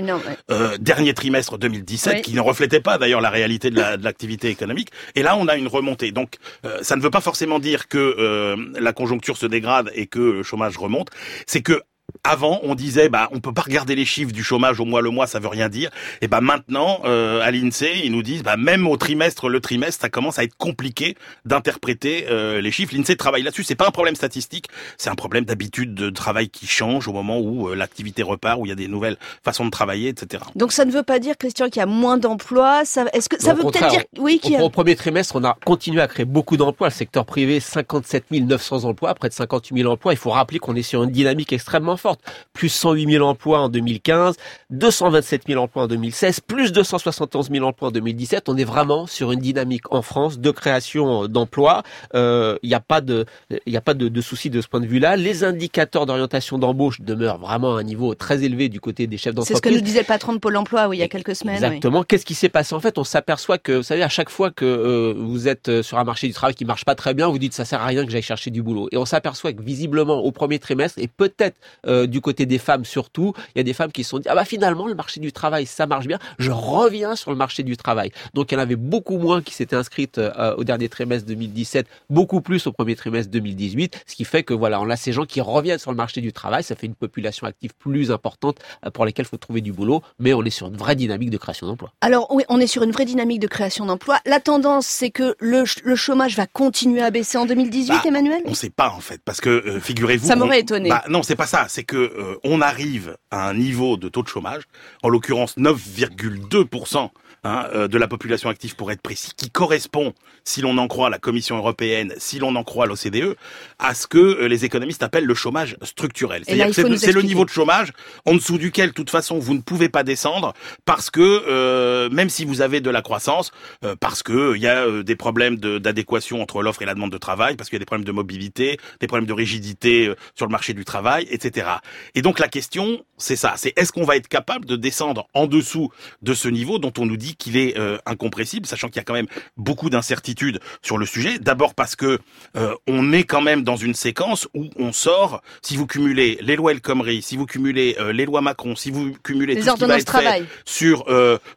euh, 0.50 0.76
dernier 0.78 1.14
trimestre 1.14 1.58
2017, 1.58 2.22
qui 2.22 2.34
ne 2.34 2.40
reflétait 2.40 2.80
pas 2.80 2.98
d'ailleurs 2.98 3.20
la 3.20 3.30
réalité 3.30 3.70
de 3.70 3.80
l'activité 4.02 4.48
économique. 4.48 4.90
Et 5.14 5.22
là, 5.22 5.36
on 5.36 5.48
a 5.48 5.56
une 5.56 5.68
remontée. 5.68 6.12
Donc, 6.12 6.36
euh, 6.64 6.78
ça 6.82 6.96
ne 6.96 7.02
veut 7.02 7.10
pas 7.10 7.20
forcément 7.20 7.58
dire 7.58 7.88
que 7.88 7.98
euh, 7.98 8.56
la 8.78 8.92
conjoncture 8.92 9.36
se 9.36 9.46
dégrade 9.46 9.90
et 9.94 10.06
que 10.06 10.18
le 10.18 10.42
chômage 10.42 10.76
remonte. 10.76 11.10
C'est 11.46 11.62
que 11.62 11.82
avant, 12.24 12.60
on 12.62 12.74
disait 12.74 13.08
bah 13.08 13.28
on 13.32 13.40
peut 13.40 13.52
pas 13.52 13.62
regarder 13.62 13.94
les 13.94 14.04
chiffres 14.04 14.32
du 14.32 14.42
chômage 14.42 14.80
au 14.80 14.84
mois 14.84 15.00
le 15.00 15.10
mois, 15.10 15.26
ça 15.26 15.38
veut 15.38 15.48
rien 15.48 15.68
dire. 15.68 15.90
Et 16.20 16.28
bah 16.28 16.40
maintenant, 16.40 17.00
euh, 17.04 17.40
à 17.40 17.50
l'Insee, 17.50 18.02
ils 18.04 18.10
nous 18.10 18.22
disent 18.22 18.42
bah 18.42 18.56
même 18.56 18.86
au 18.86 18.96
trimestre 18.96 19.48
le 19.48 19.60
trimestre, 19.60 20.02
ça 20.02 20.08
commence 20.08 20.38
à 20.38 20.44
être 20.44 20.56
compliqué 20.56 21.16
d'interpréter 21.44 22.26
euh, 22.28 22.60
les 22.60 22.70
chiffres. 22.70 22.94
L'Insee 22.94 23.16
travaille 23.16 23.42
là-dessus. 23.42 23.64
C'est 23.64 23.76
pas 23.76 23.86
un 23.86 23.92
problème 23.92 24.16
statistique, 24.16 24.66
c'est 24.98 25.10
un 25.10 25.14
problème 25.14 25.44
d'habitude 25.44 25.94
de 25.94 26.10
travail 26.10 26.48
qui 26.48 26.66
change 26.66 27.06
au 27.08 27.12
moment 27.12 27.38
où 27.38 27.68
euh, 27.68 27.76
l'activité 27.76 28.22
repart, 28.22 28.58
où 28.60 28.66
il 28.66 28.70
y 28.70 28.72
a 28.72 28.76
des 28.76 28.88
nouvelles 28.88 29.16
façons 29.44 29.64
de 29.64 29.70
travailler, 29.70 30.08
etc. 30.08 30.42
Donc 30.56 30.72
ça 30.72 30.84
ne 30.84 30.90
veut 30.90 31.04
pas 31.04 31.18
dire, 31.18 31.36
Christian, 31.38 31.66
qu'il 31.66 31.80
y 31.80 31.82
a 31.82 31.86
moins 31.86 32.18
d'emplois. 32.18 32.84
Ça, 32.84 33.04
est-ce 33.12 33.28
que 33.28 33.40
ça 33.40 33.54
veut 33.54 33.62
peut-être 33.62 33.88
dire 33.88 34.04
oui 34.18 34.40
qu'il 34.40 34.56
a... 34.56 34.62
Au 34.62 34.70
premier 34.70 34.96
trimestre, 34.96 35.36
on 35.36 35.44
a 35.44 35.56
continué 35.64 36.00
à 36.00 36.08
créer 36.08 36.26
beaucoup 36.26 36.56
d'emplois. 36.56 36.88
Le 36.88 36.94
secteur 36.94 37.24
privé, 37.24 37.60
57 37.60 38.30
900 38.30 38.84
emplois, 38.84 39.14
près 39.14 39.28
de 39.28 39.34
58 39.34 39.82
000 39.82 39.92
emplois. 39.92 40.12
Il 40.12 40.18
faut 40.18 40.30
rappeler 40.30 40.58
qu'on 40.58 40.74
est 40.74 40.82
sur 40.82 41.02
une 41.02 41.10
dynamique 41.10 41.52
extrêmement 41.52 41.95
forte 41.96 42.20
plus 42.52 42.68
108 42.68 43.12
000 43.12 43.26
emplois 43.26 43.60
en 43.60 43.68
2015, 43.68 44.36
227 44.70 45.42
000 45.48 45.62
emplois 45.62 45.84
en 45.84 45.86
2016, 45.86 46.40
plus 46.40 46.72
271 46.72 47.50
000 47.50 47.64
emplois 47.64 47.88
en 47.88 47.92
2017. 47.92 48.48
On 48.48 48.56
est 48.56 48.64
vraiment 48.64 49.06
sur 49.06 49.32
une 49.32 49.40
dynamique 49.40 49.92
en 49.92 50.02
France 50.02 50.38
de 50.38 50.50
création 50.50 51.28
d'emplois. 51.28 51.82
Il 52.14 52.18
euh, 52.18 52.58
n'y 52.62 52.74
a 52.74 52.80
pas 52.80 53.00
de, 53.00 53.26
il 53.66 53.72
y 53.72 53.76
a 53.76 53.80
pas 53.80 53.94
de, 53.94 54.08
de 54.08 54.20
souci 54.20 54.50
de 54.50 54.60
ce 54.60 54.68
point 54.68 54.80
de 54.80 54.86
vue-là. 54.86 55.16
Les 55.16 55.44
indicateurs 55.44 56.06
d'orientation 56.06 56.58
d'embauche 56.58 57.00
demeurent 57.00 57.38
vraiment 57.38 57.76
à 57.76 57.80
un 57.80 57.82
niveau 57.82 58.14
très 58.14 58.44
élevé 58.44 58.68
du 58.68 58.80
côté 58.80 59.06
des 59.06 59.18
chefs 59.18 59.34
d'entreprise. 59.34 59.56
C'est 59.62 59.68
ce 59.68 59.74
que 59.74 59.78
nous 59.78 59.84
disait 59.84 60.00
le 60.00 60.04
patron 60.06 60.32
de 60.32 60.38
Pôle 60.38 60.56
Emploi 60.56 60.88
oui, 60.88 60.98
il 60.98 61.00
y 61.00 61.02
a 61.02 61.08
quelques 61.08 61.36
semaines. 61.36 61.56
Exactement. 61.56 62.02
Qu'est-ce 62.02 62.26
qui 62.26 62.34
s'est 62.34 62.48
passé? 62.48 62.74
En 62.74 62.80
fait, 62.80 62.98
on 62.98 63.04
s'aperçoit 63.04 63.58
que, 63.58 63.72
vous 63.72 63.82
savez, 63.82 64.02
à 64.02 64.08
chaque 64.08 64.30
fois 64.30 64.50
que 64.50 64.64
euh, 64.64 65.14
vous 65.16 65.48
êtes 65.48 65.68
euh, 65.68 65.82
sur 65.82 65.98
un 65.98 66.04
marché 66.04 66.26
du 66.26 66.32
travail 66.32 66.54
qui 66.54 66.64
marche 66.64 66.84
pas 66.84 66.94
très 66.94 67.14
bien, 67.14 67.28
vous 67.28 67.38
dites 67.38 67.52
ça 67.52 67.64
sert 67.64 67.80
à 67.80 67.86
rien 67.86 68.04
que 68.04 68.10
j'aille 68.10 68.22
chercher 68.22 68.50
du 68.50 68.62
boulot. 68.62 68.88
Et 68.92 68.96
on 68.96 69.04
s'aperçoit 69.04 69.52
que 69.52 69.62
visiblement 69.62 70.18
au 70.18 70.32
premier 70.32 70.58
trimestre 70.58 70.98
et 70.98 71.08
peut-être 71.08 71.56
euh, 71.86 72.06
du 72.06 72.20
côté 72.20 72.46
des 72.46 72.58
femmes 72.58 72.84
surtout, 72.84 73.32
il 73.54 73.58
y 73.58 73.60
a 73.60 73.64
des 73.64 73.72
femmes 73.72 73.92
qui 73.92 74.04
se 74.04 74.10
sont 74.10 74.18
dit 74.18 74.28
ah 74.28 74.34
bah 74.34 74.44
finalement 74.44 74.86
le 74.86 74.94
marché 74.94 75.20
du 75.20 75.32
travail 75.32 75.66
ça 75.66 75.86
marche 75.86 76.06
bien, 76.06 76.18
je 76.38 76.50
reviens 76.50 77.16
sur 77.16 77.30
le 77.30 77.36
marché 77.36 77.62
du 77.62 77.76
travail. 77.76 78.12
Donc 78.34 78.52
il 78.52 78.54
y 78.54 78.58
en 78.58 78.60
avait 78.60 78.76
beaucoup 78.76 79.18
moins 79.18 79.42
qui 79.42 79.54
s'étaient 79.54 79.76
inscrites 79.76 80.18
euh, 80.18 80.54
au 80.56 80.64
dernier 80.64 80.88
trimestre 80.88 81.26
2017, 81.28 81.86
beaucoup 82.10 82.40
plus 82.40 82.66
au 82.66 82.72
premier 82.72 82.96
trimestre 82.96 83.30
2018, 83.30 84.04
ce 84.06 84.14
qui 84.14 84.24
fait 84.24 84.42
que 84.42 84.54
voilà, 84.54 84.80
on 84.80 84.90
a 84.90 84.96
ces 84.96 85.12
gens 85.12 85.24
qui 85.24 85.40
reviennent 85.40 85.78
sur 85.78 85.90
le 85.90 85.96
marché 85.96 86.20
du 86.20 86.32
travail, 86.32 86.62
ça 86.62 86.74
fait 86.74 86.86
une 86.86 86.94
population 86.94 87.46
active 87.46 87.72
plus 87.78 88.10
importante 88.10 88.58
euh, 88.84 88.90
pour 88.90 89.04
laquelle 89.04 89.26
il 89.26 89.28
faut 89.28 89.36
trouver 89.36 89.60
du 89.60 89.72
boulot, 89.72 90.02
mais 90.18 90.34
on 90.34 90.42
est 90.44 90.50
sur 90.50 90.68
une 90.68 90.76
vraie 90.76 90.96
dynamique 90.96 91.30
de 91.30 91.38
création 91.38 91.66
d'emplois. 91.66 91.92
Alors 92.00 92.26
oui, 92.30 92.44
on 92.48 92.60
est 92.60 92.66
sur 92.66 92.82
une 92.82 92.92
vraie 92.92 93.04
dynamique 93.04 93.40
de 93.40 93.46
création 93.46 93.86
d'emplois. 93.86 94.18
La 94.26 94.40
tendance 94.40 94.86
c'est 94.86 95.10
que 95.10 95.34
le, 95.38 95.64
le, 95.84 95.96
chômage 95.96 96.36
va 96.36 96.46
continuer 96.46 97.02
à 97.02 97.10
baisser 97.10 97.38
en 97.38 97.46
2018, 97.46 97.88
bah, 97.88 98.02
Emmanuel? 98.06 98.42
On 98.46 98.50
ne 98.50 98.54
sait 98.54 98.70
pas 98.70 98.90
en 98.90 99.00
fait, 99.00 99.20
parce 99.24 99.40
que 99.40 99.50
euh, 99.50 99.80
figurez-vous. 99.80 100.26
Ça 100.26 100.36
m'aurait 100.36 100.60
étonné. 100.60 100.88
Bah, 100.88 101.04
non, 101.08 101.22
c'est 101.22 101.36
pas 101.36 101.46
ça. 101.46 101.66
C'est 101.76 101.84
que 101.84 101.98
euh, 101.98 102.38
on 102.42 102.62
arrive 102.62 103.18
à 103.30 103.46
un 103.50 103.52
niveau 103.52 103.98
de 103.98 104.08
taux 104.08 104.22
de 104.22 104.28
chômage, 104.28 104.62
en 105.02 105.10
l'occurrence 105.10 105.58
9,2% 105.58 107.10
hein, 107.46 107.68
euh, 107.74 107.88
de 107.88 107.98
la 107.98 108.08
population 108.08 108.48
active 108.48 108.76
pour 108.76 108.90
être 108.90 109.00
précis, 109.00 109.30
qui 109.36 109.50
correspond, 109.50 110.12
si 110.44 110.60
l'on 110.60 110.78
en 110.78 110.88
croit 110.88 111.10
la 111.10 111.18
Commission 111.18 111.56
européenne, 111.56 112.14
si 112.18 112.38
l'on 112.38 112.54
en 112.56 112.64
croit 112.64 112.86
l'OCDE, 112.86 113.36
à 113.78 113.94
ce 113.94 114.06
que 114.06 114.18
euh, 114.18 114.48
les 114.48 114.64
économistes 114.64 115.02
appellent 115.02 115.24
le 115.24 115.34
chômage 115.34 115.76
structurel. 115.82 116.42
C'est-à-dire 116.44 116.66
que 116.66 116.96
c'est 116.96 117.12
le 117.12 117.22
niveau 117.22 117.44
de 117.44 117.50
chômage 117.50 117.92
en 118.24 118.34
dessous 118.34 118.58
duquel, 118.58 118.90
de 118.90 118.94
toute 118.94 119.10
façon, 119.10 119.38
vous 119.38 119.54
ne 119.54 119.60
pouvez 119.60 119.88
pas 119.88 120.04
descendre 120.04 120.54
parce 120.84 121.10
que 121.10 121.20
euh, 121.20 122.08
même 122.10 122.28
si 122.28 122.44
vous 122.44 122.60
avez 122.60 122.80
de 122.80 122.90
la 122.90 123.02
croissance, 123.02 123.50
euh, 123.84 123.96
parce 123.98 124.22
que 124.22 124.54
il 124.56 124.62
y 124.62 124.68
a 124.68 125.02
des 125.02 125.16
problèmes 125.16 125.56
d'adéquation 125.56 126.40
entre 126.40 126.62
l'offre 126.62 126.82
et 126.82 126.86
la 126.86 126.94
demande 126.94 127.12
de 127.12 127.18
travail, 127.18 127.56
parce 127.56 127.68
qu'il 127.68 127.76
y 127.76 127.80
a 127.80 127.80
des 127.80 127.86
problèmes 127.86 128.04
de 128.04 128.12
mobilité, 128.12 128.78
des 129.00 129.06
problèmes 129.06 129.26
de 129.26 129.32
rigidité 129.32 130.12
sur 130.34 130.46
le 130.46 130.52
marché 130.52 130.72
du 130.74 130.84
travail, 130.84 131.26
etc. 131.30 131.68
Et 132.14 132.22
donc 132.22 132.38
la 132.38 132.48
question, 132.48 133.04
c'est 133.18 133.36
ça, 133.36 133.54
c'est 133.56 133.72
est-ce 133.76 133.92
qu'on 133.92 134.04
va 134.04 134.16
être 134.16 134.28
capable 134.28 134.64
de 134.64 134.76
descendre 134.76 135.28
en 135.34 135.46
dessous 135.46 135.90
de 136.22 136.34
ce 136.34 136.48
niveau 136.48 136.78
dont 136.78 136.92
on 136.98 137.06
nous 137.06 137.16
dit 137.16 137.35
dit 137.36 137.44
qu'il 137.46 137.56
est 137.56 137.78
euh, 137.78 137.98
incompressible, 138.06 138.66
sachant 138.66 138.88
qu'il 138.88 138.96
y 138.96 139.00
a 139.00 139.04
quand 139.04 139.14
même 139.14 139.26
beaucoup 139.56 139.90
d'incertitudes 139.90 140.60
sur 140.82 140.98
le 140.98 141.06
sujet. 141.06 141.38
D'abord 141.38 141.74
parce 141.74 141.96
que 141.96 142.18
euh, 142.56 142.74
on 142.86 143.12
est 143.12 143.24
quand 143.24 143.40
même 143.40 143.62
dans 143.62 143.76
une 143.76 143.94
séquence 143.94 144.48
où 144.54 144.66
on 144.76 144.92
sort, 144.92 145.42
si 145.62 145.76
vous 145.76 145.86
cumulez 145.86 146.38
les 146.40 146.56
lois 146.56 146.72
El 146.72 146.80
Khomri, 146.80 147.22
si 147.22 147.36
vous 147.36 147.46
cumulez 147.46 147.96
euh, 147.98 148.12
les 148.12 148.26
lois 148.26 148.40
Macron, 148.40 148.76
si 148.76 148.90
vous 148.90 149.12
cumulez 149.22 149.54
les 149.54 149.60
tout 149.60 149.68
ce 149.68 149.74
qui 149.74 149.84
va 149.84 149.98
être 149.98 150.04
travail. 150.04 150.42
fait 150.42 150.48
sur 150.64 151.06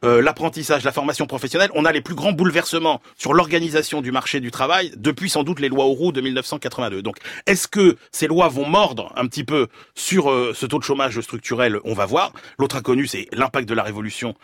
l'apprentissage, 0.04 0.84
la 0.84 0.92
formation 0.92 1.26
professionnelle, 1.26 1.70
on 1.74 1.86
a 1.86 1.92
les 1.92 2.02
plus 2.02 2.16
grands 2.16 2.32
bouleversements 2.32 3.02
sur 3.18 3.34
l'organisation 3.34 4.02
du 4.02 4.12
marché 4.12 4.40
du 4.40 4.52
travail 4.52 4.92
depuis 4.96 5.30
sans 5.30 5.44
doute 5.44 5.60
les 5.60 5.70
lois 5.70 5.86
Auroux 5.86 6.12
de 6.12 6.22
1982. 6.22 7.02
Donc, 7.02 7.18
est-ce 7.46 7.68
que 7.68 7.98
ces 8.12 8.28
lois 8.28 8.48
vont 8.48 8.68
mordre 8.68 9.12
un 9.16 9.28
petit 9.28 9.44
peu 9.44 9.68
sur 9.96 10.26
ce 10.54 10.66
taux 10.66 10.80
de 10.80 10.84
chômage 10.84 11.20
structurel? 11.22 11.80
On 11.84 11.94
va 11.94 12.06
voir. 12.06 12.34
L'autre 12.58 12.76
inconnu, 12.76 13.08
c'est 13.08 13.28
l'impact 13.32 13.68
de 13.68 13.74
la 13.74 13.84
révolution 13.84 14.36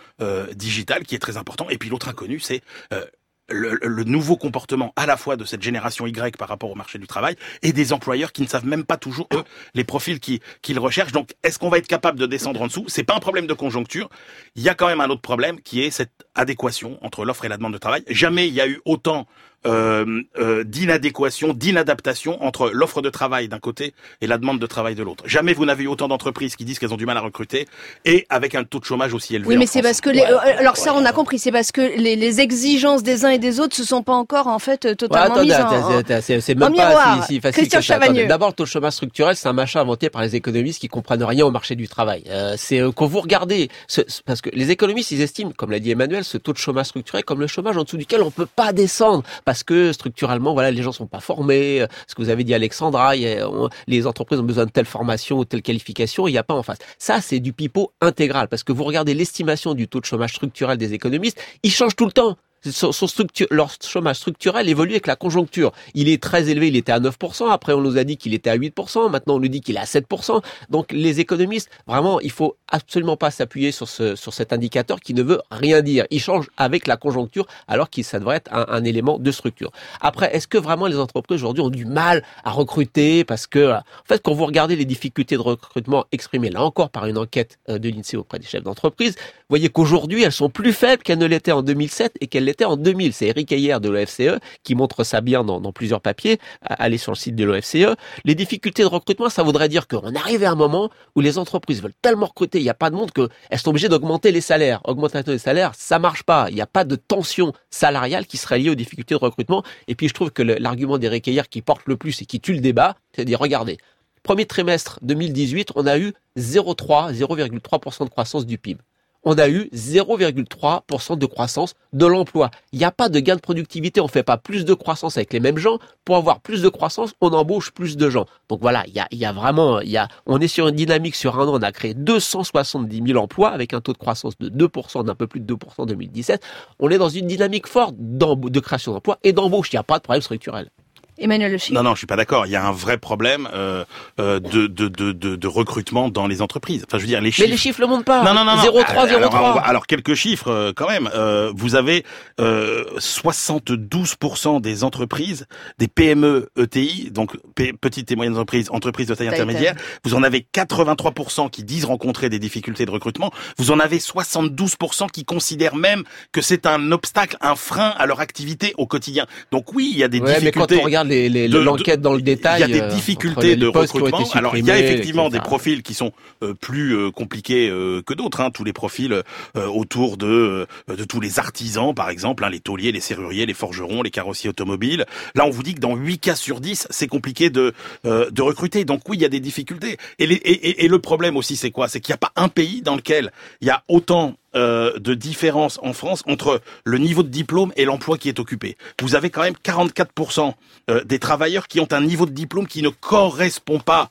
digitale 0.55 1.03
qui 1.03 1.15
est 1.15 1.19
très 1.25 1.37
important. 1.37 1.67
Et 1.69 1.77
puis 1.77 1.89
l'autre 1.89 2.07
inconnu, 2.07 2.39
c'est 2.39 2.61
euh, 2.93 3.03
le, 3.49 4.03
nouveau 4.03 4.37
comportement 4.37 4.93
à 4.95 5.05
la 5.05 5.17
fois 5.17 5.35
de 5.35 5.45
cette 5.45 5.61
génération 5.61 6.05
Y 6.05 6.37
par 6.37 6.47
rapport 6.47 6.71
au 6.71 6.75
marché 6.75 6.99
du 6.99 7.07
travail 7.07 7.35
et 7.61 7.73
des 7.73 7.93
employeurs 7.93 8.31
qui 8.31 8.41
ne 8.41 8.47
savent 8.47 8.65
même 8.65 8.85
pas 8.85 8.97
toujours 8.97 9.27
eux 9.33 9.43
les 9.73 9.83
profils 9.83 10.19
qu'ils 10.19 10.79
recherchent. 10.79 11.11
Donc, 11.11 11.33
est-ce 11.43 11.59
qu'on 11.59 11.69
va 11.69 11.77
être 11.77 11.87
capable 11.87 12.19
de 12.19 12.25
descendre 12.25 12.61
en 12.61 12.67
dessous? 12.67 12.85
C'est 12.87 13.03
pas 13.03 13.15
un 13.15 13.19
problème 13.19 13.47
de 13.47 13.53
conjoncture. 13.53 14.09
Il 14.55 14.63
y 14.63 14.69
a 14.69 14.75
quand 14.75 14.87
même 14.87 15.01
un 15.01 15.09
autre 15.09 15.21
problème 15.21 15.59
qui 15.61 15.81
est 15.83 15.91
cette 15.91 16.25
adéquation 16.35 16.97
entre 17.03 17.25
l'offre 17.25 17.45
et 17.45 17.49
la 17.49 17.57
demande 17.57 17.73
de 17.73 17.77
travail. 17.79 18.03
Jamais 18.07 18.47
il 18.47 18.53
y 18.53 18.61
a 18.61 18.67
eu 18.67 18.81
autant 18.85 19.27
euh, 19.65 20.21
euh, 20.37 20.63
d'inadéquation, 20.63 21.53
d'inadaptation 21.53 22.43
entre 22.43 22.69
l'offre 22.71 23.01
de 23.01 23.09
travail 23.09 23.47
d'un 23.47 23.59
côté 23.59 23.93
et 24.21 24.27
la 24.27 24.37
demande 24.37 24.59
de 24.59 24.65
travail 24.67 24.95
de 24.95 25.03
l'autre. 25.03 25.23
Jamais 25.27 25.53
vous 25.53 25.65
n'avez 25.65 25.85
eu 25.85 25.87
autant 25.87 26.07
d'entreprises 26.07 26.55
qui 26.55 26.65
disent 26.65 26.79
qu'elles 26.79 26.93
ont 26.93 26.97
du 26.97 27.05
mal 27.05 27.17
à 27.17 27.21
recruter 27.21 27.67
et 28.05 28.25
avec 28.29 28.55
un 28.55 28.63
taux 28.63 28.79
de 28.79 28.85
chômage 28.85 29.13
aussi 29.13 29.35
élevé. 29.35 29.49
Oui, 29.49 29.57
mais 29.57 29.65
c'est 29.65 29.81
parce 29.81 30.01
que 30.01 30.09
les, 30.09 30.21
euh, 30.21 30.37
alors 30.59 30.77
ça 30.77 30.93
on 30.93 31.03
a 31.05 31.11
compris, 31.11 31.39
c'est 31.39 31.51
parce 31.51 31.71
que 31.71 31.81
les, 31.81 32.15
les, 32.15 32.41
exigences 32.41 33.03
des 33.03 33.25
uns 33.25 33.29
et 33.29 33.39
des 33.39 33.59
autres 33.59 33.75
se 33.75 33.83
sont 33.83 34.03
pas 34.03 34.13
encore 34.13 34.47
en 34.47 34.59
fait 34.59 34.95
totalement 34.95 35.25
ouais, 35.25 35.31
attendez, 35.31 35.47
mises 35.47 36.37
en, 36.37 36.41
c'est 36.41 36.55
même 36.55 36.75
pas 36.75 37.21
si, 37.21 37.33
si 37.33 37.41
facile 37.41 37.67
Christian 37.67 37.99
que 37.99 38.27
D'abord, 38.27 38.49
le 38.49 38.53
taux 38.53 38.63
de 38.63 38.69
chômage 38.69 38.93
structurel, 38.93 39.35
c'est 39.35 39.47
un 39.47 39.53
machin 39.53 39.81
inventé 39.81 40.09
par 40.09 40.21
les 40.21 40.35
économistes 40.35 40.81
qui 40.81 40.87
comprennent 40.87 41.23
rien 41.23 41.45
au 41.45 41.51
marché 41.51 41.75
du 41.75 41.87
travail. 41.87 42.23
Euh, 42.29 42.55
c'est 42.57 42.81
quand 42.95 43.05
vous 43.05 43.21
regardez, 43.21 43.69
ce, 43.87 44.01
parce 44.25 44.41
que 44.41 44.49
les 44.53 44.71
économistes 44.71 45.11
ils 45.11 45.21
estiment, 45.21 45.51
comme 45.55 45.71
l'a 45.71 45.79
dit 45.79 45.91
Emmanuel, 45.91 46.23
ce 46.23 46.37
taux 46.37 46.53
de 46.53 46.57
chômage 46.57 46.87
structurel 46.87 47.23
comme 47.23 47.39
le 47.39 47.47
chômage 47.47 47.77
en 47.77 47.83
dessous 47.83 47.97
duquel 47.97 48.21
on 48.21 48.31
peut 48.31 48.45
pas 48.45 48.73
descendre 48.73 49.23
parce 49.43 49.54
que 49.63 49.91
structurellement, 49.93 50.53
voilà, 50.53 50.71
les 50.71 50.81
gens 50.81 50.91
sont 50.91 51.07
pas 51.07 51.19
formés. 51.19 51.81
Euh, 51.81 51.87
ce 52.07 52.15
que 52.15 52.21
vous 52.21 52.29
avez 52.29 52.43
dit, 52.43 52.53
Alexandra, 52.53 53.13
les 53.15 54.07
entreprises 54.07 54.39
ont 54.39 54.43
besoin 54.43 54.65
de 54.65 54.71
telle 54.71 54.85
formation 54.85 55.37
ou 55.39 55.45
telle 55.45 55.61
qualification, 55.61 56.27
il 56.27 56.31
n'y 56.31 56.37
a 56.37 56.43
pas 56.43 56.53
en 56.53 56.63
face. 56.63 56.77
Ça, 56.97 57.21
c'est 57.21 57.39
du 57.39 57.53
pipeau 57.53 57.91
intégral 58.01 58.47
parce 58.47 58.63
que 58.63 58.71
vous 58.71 58.83
regardez 58.83 59.13
l'estimation 59.13 59.73
du 59.73 59.87
taux 59.87 59.99
de 59.99 60.05
chômage 60.05 60.33
structurel 60.33 60.77
des 60.77 60.93
économistes, 60.93 61.41
il 61.63 61.71
change 61.71 61.95
tout 61.95 62.05
le 62.05 62.11
temps 62.11 62.37
son, 62.71 62.91
structure, 62.91 63.47
leur 63.51 63.71
chômage 63.81 64.17
structurel 64.17 64.69
évolue 64.69 64.91
avec 64.91 65.07
la 65.07 65.15
conjoncture. 65.15 65.71
Il 65.93 66.09
est 66.09 66.21
très 66.21 66.49
élevé, 66.49 66.67
il 66.67 66.75
était 66.75 66.91
à 66.91 66.99
9%, 66.99 67.49
après 67.49 67.73
on 67.73 67.81
nous 67.81 67.97
a 67.97 68.03
dit 68.03 68.17
qu'il 68.17 68.33
était 68.33 68.49
à 68.49 68.57
8%, 68.57 69.09
maintenant 69.09 69.35
on 69.35 69.39
nous 69.39 69.47
dit 69.47 69.61
qu'il 69.61 69.75
est 69.75 69.79
à 69.79 69.85
7%. 69.85 70.41
Donc 70.69 70.91
les 70.91 71.19
économistes, 71.19 71.69
vraiment, 71.87 72.19
il 72.19 72.31
faut 72.31 72.55
absolument 72.69 73.17
pas 73.17 73.31
s'appuyer 73.31 73.71
sur, 73.71 73.87
ce, 73.87 74.15
sur 74.15 74.33
cet 74.33 74.53
indicateur 74.53 74.99
qui 74.99 75.13
ne 75.13 75.23
veut 75.23 75.41
rien 75.51 75.81
dire. 75.81 76.05
Il 76.11 76.19
change 76.19 76.49
avec 76.57 76.87
la 76.87 76.97
conjoncture 76.97 77.45
alors 77.67 77.89
que 77.89 78.01
ça 78.03 78.19
devrait 78.19 78.37
être 78.37 78.53
un, 78.53 78.65
un 78.69 78.83
élément 78.83 79.19
de 79.19 79.31
structure. 79.31 79.71
Après, 80.01 80.35
est-ce 80.35 80.47
que 80.47 80.57
vraiment 80.57 80.87
les 80.87 80.97
entreprises 80.97 81.35
aujourd'hui 81.35 81.63
ont 81.63 81.69
du 81.69 81.85
mal 81.85 82.23
à 82.43 82.51
recruter? 82.51 83.23
Parce 83.23 83.47
que, 83.47 83.71
en 83.73 83.81
fait, 84.07 84.21
quand 84.21 84.33
vous 84.33 84.45
regardez 84.45 84.75
les 84.75 84.85
difficultés 84.85 85.35
de 85.35 85.41
recrutement 85.41 86.05
exprimées 86.11 86.49
là 86.49 86.63
encore 86.63 86.89
par 86.89 87.05
une 87.05 87.17
enquête 87.17 87.59
euh, 87.69 87.77
de 87.77 87.89
l'INSEE 87.89 88.17
auprès 88.17 88.39
des 88.39 88.45
chefs 88.45 88.63
d'entreprise, 88.63 89.15
vous 89.15 89.49
voyez 89.49 89.69
qu'aujourd'hui 89.69 90.23
elles 90.23 90.31
sont 90.31 90.49
plus 90.49 90.73
faibles 90.73 91.03
qu'elles 91.03 91.19
ne 91.19 91.25
l'étaient 91.25 91.51
en 91.51 91.61
2007 91.61 92.13
et 92.21 92.27
qu'elles 92.27 92.45
l'étaient 92.45 92.54
en 92.63 92.77
2000. 92.77 93.11
C'est 93.11 93.27
Eric 93.27 93.51
Ayer 93.51 93.77
de 93.81 93.89
l'OFCE 93.89 94.39
qui 94.63 94.75
montre 94.75 95.03
ça 95.03 95.19
bien 95.19 95.43
dans, 95.43 95.59
plusieurs 95.73 95.99
papiers. 95.99 96.39
Allez 96.61 96.97
sur 96.97 97.11
le 97.11 97.17
site 97.17 97.35
de 97.35 97.43
l'OFCE. 97.43 97.95
Les 98.23 98.35
difficultés 98.35 98.83
de 98.83 98.87
recrutement, 98.87 99.29
ça 99.29 99.43
voudrait 99.43 99.67
dire 99.67 99.87
qu'on 99.87 100.15
arrive 100.15 100.43
à 100.43 100.51
un 100.51 100.55
moment 100.55 100.89
où 101.15 101.21
les 101.21 101.37
entreprises 101.37 101.81
veulent 101.81 101.93
tellement 102.01 102.27
recruter, 102.27 102.59
il 102.59 102.63
n'y 102.63 102.69
a 102.69 102.75
pas 102.75 102.89
de 102.89 102.95
monde 102.95 103.11
qu'elles 103.11 103.59
sont 103.59 103.71
obligées 103.71 103.89
d'augmenter 103.89 104.31
les 104.31 104.41
salaires. 104.41 104.79
Augmentation 104.85 105.33
des 105.33 105.39
salaires, 105.39 105.73
ça 105.75 105.99
marche 105.99 106.23
pas. 106.23 106.47
Il 106.49 106.55
n'y 106.55 106.61
a 106.61 106.67
pas 106.67 106.85
de 106.85 106.95
tension 106.95 107.51
salariale 107.69 108.27
qui 108.27 108.37
serait 108.37 108.59
liée 108.59 108.69
aux 108.69 108.75
difficultés 108.75 109.15
de 109.15 109.19
recrutement. 109.19 109.63
Et 109.87 109.95
puis 109.95 110.07
je 110.07 110.13
trouve 110.13 110.31
que 110.31 110.43
l'argument 110.43 110.97
d'Eric 110.97 111.27
Ayer 111.27 111.43
qui 111.49 111.61
porte 111.61 111.81
le 111.87 111.97
plus 111.97 112.21
et 112.21 112.25
qui 112.25 112.39
tue 112.39 112.53
le 112.53 112.61
débat, 112.61 112.95
c'est 113.13 113.23
de 113.23 113.27
dire 113.27 113.39
regardez, 113.39 113.77
premier 114.23 114.45
trimestre 114.45 114.99
2018, 115.01 115.71
on 115.75 115.87
a 115.87 115.97
eu 115.97 116.13
0,3, 116.37 117.13
0,3% 117.13 118.05
de 118.05 118.09
croissance 118.09 118.45
du 118.45 118.57
PIB 118.57 118.79
on 119.25 119.37
a 119.37 119.49
eu 119.49 119.69
0,3% 119.73 121.17
de 121.17 121.25
croissance 121.25 121.73
de 121.93 122.05
l'emploi. 122.05 122.51
Il 122.71 122.79
n'y 122.79 122.85
a 122.85 122.91
pas 122.91 123.09
de 123.09 123.19
gain 123.19 123.35
de 123.35 123.41
productivité, 123.41 123.99
on 123.99 124.05
ne 124.05 124.09
fait 124.09 124.23
pas 124.23 124.37
plus 124.37 124.63
de 124.63 124.73
croissance 124.73 125.17
avec 125.17 125.33
les 125.33 125.39
mêmes 125.39 125.57
gens. 125.57 125.79
Pour 126.05 126.15
avoir 126.15 126.39
plus 126.39 126.61
de 126.61 126.69
croissance, 126.69 127.13
on 127.21 127.29
embauche 127.29 127.71
plus 127.71 127.97
de 127.97 128.09
gens. 128.09 128.25
Donc 128.47 128.61
voilà, 128.61 128.83
il 128.87 128.93
y 128.93 128.99
a, 128.99 129.07
y 129.11 129.25
a, 129.25 129.31
vraiment, 129.33 129.81
il 129.81 129.89
y 129.89 129.97
a, 129.97 130.07
on 130.27 130.39
est 130.39 130.47
sur 130.47 130.67
une 130.67 130.75
dynamique 130.75 131.15
sur 131.15 131.39
un 131.39 131.47
an, 131.47 131.55
on 131.55 131.61
a 131.63 131.71
créé 131.71 131.93
270 131.95 133.03
000 133.07 133.19
emplois 133.19 133.49
avec 133.49 133.73
un 133.73 133.81
taux 133.81 133.93
de 133.93 133.97
croissance 133.97 134.37
de 134.37 134.49
2%, 134.49 135.03
d'un 135.03 135.15
peu 135.15 135.27
plus 135.27 135.39
de 135.39 135.53
2% 135.53 135.57
en 135.79 135.85
2017. 135.85 136.43
On 136.79 136.89
est 136.89 136.97
dans 136.97 137.09
une 137.09 137.27
dynamique 137.27 137.67
forte 137.67 137.95
de 137.97 138.59
création 138.59 138.93
d'emplois 138.93 139.17
et 139.23 139.33
d'embauche. 139.33 139.71
Il 139.73 139.75
n'y 139.75 139.79
a 139.79 139.83
pas 139.83 139.97
de 139.97 140.03
problème 140.03 140.21
structurel. 140.21 140.69
Emmanuel 141.17 141.53
Le 141.53 141.73
Non, 141.73 141.83
non, 141.83 141.93
je 141.93 141.99
suis 141.99 142.07
pas 142.07 142.17
d'accord. 142.17 142.45
Il 142.45 142.51
y 142.51 142.55
a 142.55 142.65
un 142.65 142.71
vrai 142.71 142.97
problème 142.97 143.47
euh, 143.53 143.85
euh, 144.19 144.39
de, 144.39 144.67
de, 144.67 144.87
de, 144.89 145.11
de, 145.13 145.47
recrutement 145.47 146.09
dans 146.09 146.27
les 146.27 146.41
entreprises. 146.41 146.83
Enfin, 146.87 146.97
je 146.97 147.03
veux 147.03 147.07
dire, 147.07 147.21
les 147.21 147.31
chiffres... 147.31 147.47
Mais 147.47 147.51
les 147.51 147.57
chiffres 147.57 147.79
le 147.79 147.87
montrent 147.87 148.03
pas. 148.03 148.23
Non, 148.23 148.33
non, 148.33 148.43
non. 148.43 148.57
0,3, 148.57 149.07
0,3. 149.07 149.61
Alors, 149.61 149.87
quelques 149.87 150.13
chiffres 150.15 150.49
euh, 150.49 150.73
quand 150.75 150.89
même. 150.89 151.09
Euh, 151.15 151.53
vous 151.55 151.75
avez 151.75 152.03
euh, 152.41 152.83
72% 152.97 154.59
des 154.59 154.83
entreprises, 154.83 155.45
des 155.79 155.87
PME 155.87 156.49
ETI, 156.57 157.11
donc 157.11 157.37
petites 157.79 158.11
et 158.11 158.15
moyennes 158.15 158.33
entreprises, 158.33 158.69
entreprises 158.71 159.07
de 159.07 159.15
taille 159.15 159.29
intermédiaire. 159.29 159.75
Vous 160.03 160.15
en 160.15 160.23
avez 160.23 160.45
83% 160.53 161.49
qui 161.49 161.63
disent 161.63 161.85
rencontrer 161.85 162.29
des 162.29 162.39
difficultés 162.39 162.85
de 162.85 162.91
recrutement. 162.91 163.31
Vous 163.57 163.71
en 163.71 163.79
avez 163.79 163.99
72% 163.99 165.09
qui 165.11 165.23
considèrent 165.23 165.75
même 165.75 166.03
que 166.33 166.41
c'est 166.41 166.65
un 166.65 166.91
obstacle, 166.91 167.37
un 167.39 167.55
frein 167.55 167.93
à 167.97 168.05
leur 168.05 168.19
activité 168.19 168.73
au 168.77 168.85
quotidien. 168.85 169.25
Donc 169.51 169.73
oui, 169.73 169.89
il 169.93 169.97
y 169.97 170.03
a 170.03 170.07
des 170.07 170.19
difficultés 170.19 170.81
l'enquête 171.05 172.01
dans 172.01 172.13
le 172.13 172.21
détail. 172.21 172.61
Il 172.61 172.69
y 172.69 172.73
a 172.75 172.79
des 172.79 172.81
euh, 172.81 172.95
difficultés 172.95 173.55
de 173.55 173.67
recrutement. 173.67 174.23
Alors 174.33 174.57
il 174.57 174.65
y 174.65 174.71
a 174.71 174.79
effectivement 174.79 175.29
des 175.29 175.39
profils 175.39 175.83
qui 175.83 175.93
sont 175.93 176.11
euh, 176.43 176.53
plus 176.53 176.95
euh, 176.95 177.11
compliqués 177.11 177.69
que 178.05 178.13
d'autres. 178.13 178.41
Hein, 178.41 178.51
tous 178.51 178.63
les 178.63 178.73
profils 178.73 179.21
autour 179.55 180.17
de 180.17 180.67
de 180.87 181.03
tous 181.03 181.19
les 181.19 181.39
artisans, 181.39 181.93
par 181.93 182.09
exemple, 182.09 182.43
hein, 182.43 182.49
les 182.49 182.59
tauliers, 182.59 182.91
les 182.91 182.99
serruriers, 182.99 183.45
les 183.45 183.53
forgerons, 183.53 184.01
les 184.01 184.11
carrossiers 184.11 184.49
automobiles. 184.49 185.05
Là, 185.35 185.45
on 185.45 185.49
vous 185.49 185.63
dit 185.63 185.75
que 185.75 185.79
dans 185.79 185.95
8 185.95 186.17
cas 186.19 186.35
sur 186.35 186.59
10, 186.59 186.87
c'est 186.89 187.07
compliqué 187.07 187.49
de 187.49 187.73
de 188.03 188.41
recruter. 188.41 188.85
Donc 188.85 189.01
oui, 189.07 189.17
il 189.17 189.21
y 189.21 189.25
a 189.25 189.29
des 189.29 189.39
difficultés. 189.39 189.97
Et, 190.19 190.27
les, 190.27 190.35
et, 190.35 190.85
et 190.85 190.87
le 190.87 190.99
problème 190.99 191.37
aussi, 191.37 191.55
c'est 191.55 191.71
quoi? 191.71 191.87
C'est 191.87 191.99
qu'il 191.99 192.11
n'y 192.11 192.15
a 192.15 192.17
pas 192.17 192.31
un 192.35 192.49
pays 192.49 192.81
dans 192.81 192.95
lequel 192.95 193.31
il 193.61 193.67
y 193.67 193.71
a 193.71 193.83
autant 193.87 194.35
euh, 194.55 194.97
de 194.99 195.13
différence 195.13 195.79
en 195.83 195.93
France 195.93 196.23
entre 196.27 196.61
le 196.83 196.97
niveau 196.97 197.23
de 197.23 197.29
diplôme 197.29 197.71
et 197.75 197.85
l'emploi 197.85 198.17
qui 198.17 198.29
est 198.29 198.39
occupé. 198.39 198.77
Vous 199.01 199.15
avez 199.15 199.29
quand 199.29 199.41
même 199.41 199.55
44% 199.63 200.53
euh, 200.89 201.03
des 201.03 201.19
travailleurs 201.19 201.67
qui 201.67 201.79
ont 201.79 201.87
un 201.91 202.01
niveau 202.01 202.25
de 202.25 202.31
diplôme 202.31 202.67
qui 202.67 202.81
ne 202.81 202.89
correspond 202.89 203.79
pas 203.79 204.09